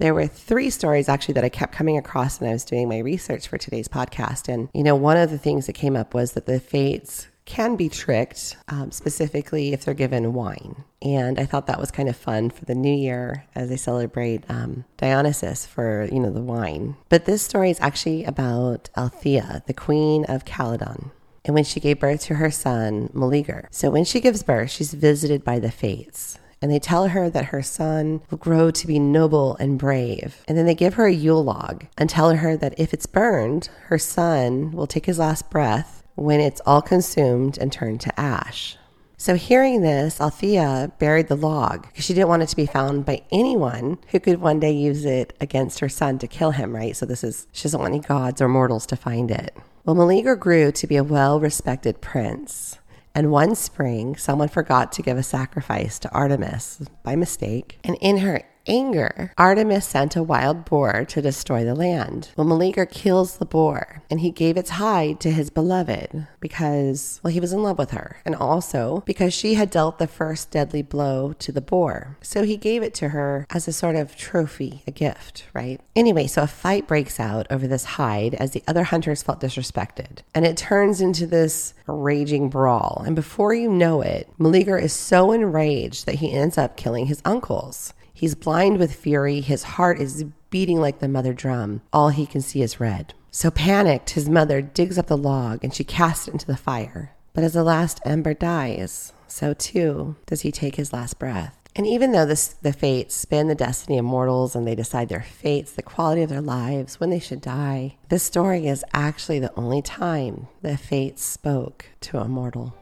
There 0.00 0.14
were 0.14 0.26
three 0.26 0.70
stories 0.70 1.10
actually 1.10 1.34
that 1.34 1.44
I 1.44 1.50
kept 1.50 1.74
coming 1.74 1.98
across 1.98 2.40
when 2.40 2.48
I 2.48 2.54
was 2.54 2.64
doing 2.64 2.88
my 2.88 3.00
research 3.00 3.46
for 3.46 3.58
today's 3.58 3.86
podcast. 3.86 4.48
And, 4.48 4.70
you 4.72 4.82
know, 4.82 4.96
one 4.96 5.18
of 5.18 5.30
the 5.30 5.36
things 5.36 5.66
that 5.66 5.74
came 5.74 5.94
up 5.94 6.14
was 6.14 6.32
that 6.32 6.46
the 6.46 6.58
fates 6.58 7.28
can 7.44 7.76
be 7.76 7.90
tricked, 7.90 8.56
um, 8.68 8.92
specifically 8.92 9.74
if 9.74 9.84
they're 9.84 9.92
given 9.92 10.32
wine. 10.32 10.84
And 11.02 11.38
I 11.38 11.44
thought 11.44 11.66
that 11.66 11.78
was 11.78 11.90
kind 11.90 12.08
of 12.08 12.16
fun 12.16 12.48
for 12.48 12.64
the 12.64 12.74
new 12.74 12.94
year 12.94 13.44
as 13.54 13.68
they 13.68 13.76
celebrate 13.76 14.42
um, 14.48 14.86
Dionysus 14.96 15.66
for, 15.66 16.08
you 16.10 16.18
know, 16.18 16.30
the 16.30 16.40
wine. 16.40 16.96
But 17.10 17.26
this 17.26 17.42
story 17.42 17.70
is 17.70 17.80
actually 17.80 18.24
about 18.24 18.88
Althea, 18.96 19.62
the 19.66 19.74
queen 19.74 20.24
of 20.30 20.46
Calydon. 20.46 21.10
and 21.44 21.54
when 21.54 21.64
she 21.64 21.78
gave 21.78 22.00
birth 22.00 22.22
to 22.22 22.36
her 22.36 22.50
son, 22.50 23.10
Meleager. 23.12 23.68
So 23.70 23.90
when 23.90 24.04
she 24.04 24.20
gives 24.20 24.42
birth, 24.42 24.70
she's 24.70 24.94
visited 24.94 25.44
by 25.44 25.58
the 25.58 25.70
fates 25.70 26.38
and 26.62 26.70
they 26.70 26.78
tell 26.78 27.08
her 27.08 27.30
that 27.30 27.46
her 27.46 27.62
son 27.62 28.20
will 28.30 28.38
grow 28.38 28.70
to 28.70 28.86
be 28.86 28.98
noble 28.98 29.56
and 29.56 29.78
brave. 29.78 30.42
And 30.46 30.56
then 30.56 30.66
they 30.66 30.74
give 30.74 30.94
her 30.94 31.06
a 31.06 31.12
Yule 31.12 31.42
log 31.42 31.86
and 31.96 32.10
tell 32.10 32.34
her 32.34 32.56
that 32.56 32.78
if 32.78 32.92
it's 32.92 33.06
burned, 33.06 33.68
her 33.84 33.98
son 33.98 34.72
will 34.72 34.86
take 34.86 35.06
his 35.06 35.18
last 35.18 35.50
breath 35.50 36.02
when 36.16 36.40
it's 36.40 36.60
all 36.66 36.82
consumed 36.82 37.56
and 37.58 37.72
turned 37.72 38.00
to 38.02 38.20
ash. 38.20 38.76
So, 39.16 39.34
hearing 39.34 39.82
this, 39.82 40.18
Althea 40.18 40.92
buried 40.98 41.28
the 41.28 41.36
log 41.36 41.82
because 41.82 42.06
she 42.06 42.14
didn't 42.14 42.30
want 42.30 42.42
it 42.42 42.48
to 42.48 42.56
be 42.56 42.64
found 42.64 43.04
by 43.04 43.22
anyone 43.30 43.98
who 44.08 44.18
could 44.18 44.40
one 44.40 44.60
day 44.60 44.72
use 44.72 45.04
it 45.04 45.36
against 45.42 45.80
her 45.80 45.90
son 45.90 46.18
to 46.20 46.26
kill 46.26 46.52
him, 46.52 46.74
right? 46.74 46.96
So, 46.96 47.04
this 47.04 47.22
is, 47.22 47.46
she 47.52 47.64
doesn't 47.64 47.78
want 47.78 47.92
any 47.92 48.02
gods 48.02 48.40
or 48.40 48.48
mortals 48.48 48.86
to 48.86 48.96
find 48.96 49.30
it. 49.30 49.54
Well, 49.84 49.94
Meleager 49.94 50.36
grew 50.36 50.72
to 50.72 50.86
be 50.86 50.96
a 50.96 51.04
well 51.04 51.38
respected 51.38 52.00
prince. 52.00 52.78
And 53.14 53.30
one 53.30 53.54
spring, 53.54 54.16
someone 54.16 54.48
forgot 54.48 54.92
to 54.92 55.02
give 55.02 55.18
a 55.18 55.22
sacrifice 55.22 55.98
to 56.00 56.10
Artemis 56.10 56.82
by 57.02 57.16
mistake. 57.16 57.78
And 57.82 57.96
in 58.00 58.18
her 58.18 58.42
anger, 58.66 59.32
Artemis 59.36 59.86
sent 59.86 60.16
a 60.16 60.22
wild 60.22 60.64
boar 60.64 61.04
to 61.06 61.22
destroy 61.22 61.64
the 61.64 61.74
land. 61.74 62.30
Well, 62.36 62.46
Meleager 62.46 62.86
kills 62.86 63.38
the 63.38 63.46
boar 63.46 64.02
and 64.10 64.20
he 64.20 64.30
gave 64.30 64.56
its 64.56 64.70
hide 64.70 65.20
to 65.20 65.30
his 65.30 65.50
beloved 65.50 66.26
because, 66.40 67.20
well, 67.22 67.32
he 67.32 67.40
was 67.40 67.52
in 67.52 67.62
love 67.62 67.78
with 67.78 67.90
her 67.90 68.20
and 68.24 68.34
also 68.34 69.02
because 69.06 69.34
she 69.34 69.54
had 69.54 69.70
dealt 69.70 69.98
the 69.98 70.06
first 70.06 70.50
deadly 70.50 70.82
blow 70.82 71.32
to 71.34 71.52
the 71.52 71.60
boar. 71.60 72.16
So 72.22 72.42
he 72.42 72.56
gave 72.56 72.82
it 72.82 72.94
to 72.94 73.10
her 73.10 73.46
as 73.50 73.66
a 73.68 73.72
sort 73.72 73.96
of 73.96 74.16
trophy, 74.16 74.82
a 74.86 74.90
gift, 74.90 75.46
right? 75.52 75.80
Anyway, 75.96 76.26
so 76.26 76.42
a 76.42 76.46
fight 76.46 76.86
breaks 76.86 77.18
out 77.20 77.46
over 77.50 77.66
this 77.66 77.84
hide 77.84 78.34
as 78.34 78.52
the 78.52 78.62
other 78.66 78.84
hunters 78.84 79.22
felt 79.22 79.40
disrespected 79.40 80.18
and 80.34 80.44
it 80.44 80.56
turns 80.56 81.00
into 81.00 81.26
this 81.26 81.74
raging 81.86 82.48
brawl. 82.48 83.02
And 83.06 83.16
before 83.16 83.54
you 83.54 83.70
know 83.70 84.00
it, 84.00 84.28
Meleager 84.38 84.78
is 84.78 84.92
so 84.92 85.32
enraged 85.32 86.06
that 86.06 86.16
he 86.16 86.32
ends 86.32 86.58
up 86.58 86.76
killing 86.76 87.06
his 87.06 87.22
uncles. 87.24 87.92
He's 88.20 88.34
blind 88.34 88.76
with 88.76 88.94
fury. 88.94 89.40
His 89.40 89.62
heart 89.62 89.98
is 89.98 90.26
beating 90.50 90.78
like 90.78 90.98
the 90.98 91.08
mother 91.08 91.32
drum. 91.32 91.80
All 91.90 92.10
he 92.10 92.26
can 92.26 92.42
see 92.42 92.60
is 92.60 92.78
red. 92.78 93.14
So 93.30 93.50
panicked, 93.50 94.10
his 94.10 94.28
mother 94.28 94.60
digs 94.60 94.98
up 94.98 95.06
the 95.06 95.16
log 95.16 95.64
and 95.64 95.74
she 95.74 95.84
casts 95.84 96.28
it 96.28 96.32
into 96.32 96.46
the 96.46 96.58
fire. 96.58 97.14
But 97.32 97.44
as 97.44 97.54
the 97.54 97.64
last 97.64 97.98
ember 98.04 98.34
dies, 98.34 99.14
so 99.26 99.54
too 99.54 100.16
does 100.26 100.42
he 100.42 100.52
take 100.52 100.74
his 100.74 100.92
last 100.92 101.18
breath. 101.18 101.58
And 101.74 101.86
even 101.86 102.12
though 102.12 102.26
this, 102.26 102.48
the 102.60 102.74
fates 102.74 103.14
spin 103.14 103.48
the 103.48 103.54
destiny 103.54 103.96
of 103.96 104.04
mortals 104.04 104.54
and 104.54 104.66
they 104.66 104.74
decide 104.74 105.08
their 105.08 105.22
fates, 105.22 105.72
the 105.72 105.82
quality 105.82 106.20
of 106.20 106.28
their 106.28 106.42
lives, 106.42 107.00
when 107.00 107.08
they 107.08 107.20
should 107.20 107.40
die, 107.40 107.96
this 108.10 108.22
story 108.22 108.66
is 108.66 108.84
actually 108.92 109.38
the 109.38 109.58
only 109.58 109.80
time 109.80 110.46
the 110.60 110.76
fates 110.76 111.24
spoke 111.24 111.86
to 112.02 112.18
a 112.18 112.28
mortal. 112.28 112.76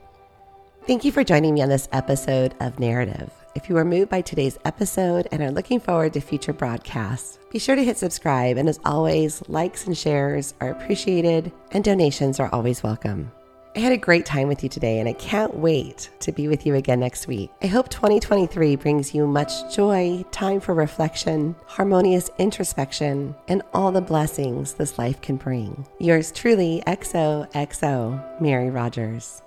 Thank 0.84 1.04
you 1.04 1.12
for 1.12 1.22
joining 1.22 1.54
me 1.54 1.62
on 1.62 1.68
this 1.68 1.88
episode 1.92 2.56
of 2.58 2.80
Narrative. 2.80 3.30
If 3.58 3.68
you 3.68 3.76
are 3.76 3.84
moved 3.84 4.08
by 4.08 4.20
today's 4.20 4.56
episode 4.64 5.26
and 5.32 5.42
are 5.42 5.50
looking 5.50 5.80
forward 5.80 6.12
to 6.12 6.20
future 6.20 6.52
broadcasts, 6.52 7.40
be 7.50 7.58
sure 7.58 7.74
to 7.74 7.82
hit 7.82 7.98
subscribe. 7.98 8.56
And 8.56 8.68
as 8.68 8.78
always, 8.84 9.42
likes 9.48 9.84
and 9.84 9.98
shares 9.98 10.54
are 10.60 10.70
appreciated 10.70 11.50
and 11.72 11.82
donations 11.82 12.38
are 12.38 12.48
always 12.52 12.84
welcome. 12.84 13.32
I 13.74 13.80
had 13.80 13.90
a 13.90 13.96
great 13.96 14.24
time 14.24 14.46
with 14.46 14.62
you 14.62 14.68
today, 14.68 15.00
and 15.00 15.08
I 15.08 15.12
can't 15.14 15.56
wait 15.56 16.08
to 16.20 16.30
be 16.30 16.46
with 16.46 16.66
you 16.66 16.76
again 16.76 17.00
next 17.00 17.26
week. 17.26 17.50
I 17.60 17.66
hope 17.66 17.88
2023 17.88 18.76
brings 18.76 19.12
you 19.12 19.26
much 19.26 19.74
joy, 19.74 20.24
time 20.30 20.60
for 20.60 20.72
reflection, 20.72 21.56
harmonious 21.66 22.30
introspection, 22.38 23.34
and 23.48 23.62
all 23.74 23.90
the 23.90 24.00
blessings 24.00 24.74
this 24.74 24.98
life 24.98 25.20
can 25.20 25.34
bring. 25.34 25.84
Yours 25.98 26.30
truly, 26.30 26.80
XOXO, 26.86 28.40
Mary 28.40 28.70
Rogers. 28.70 29.42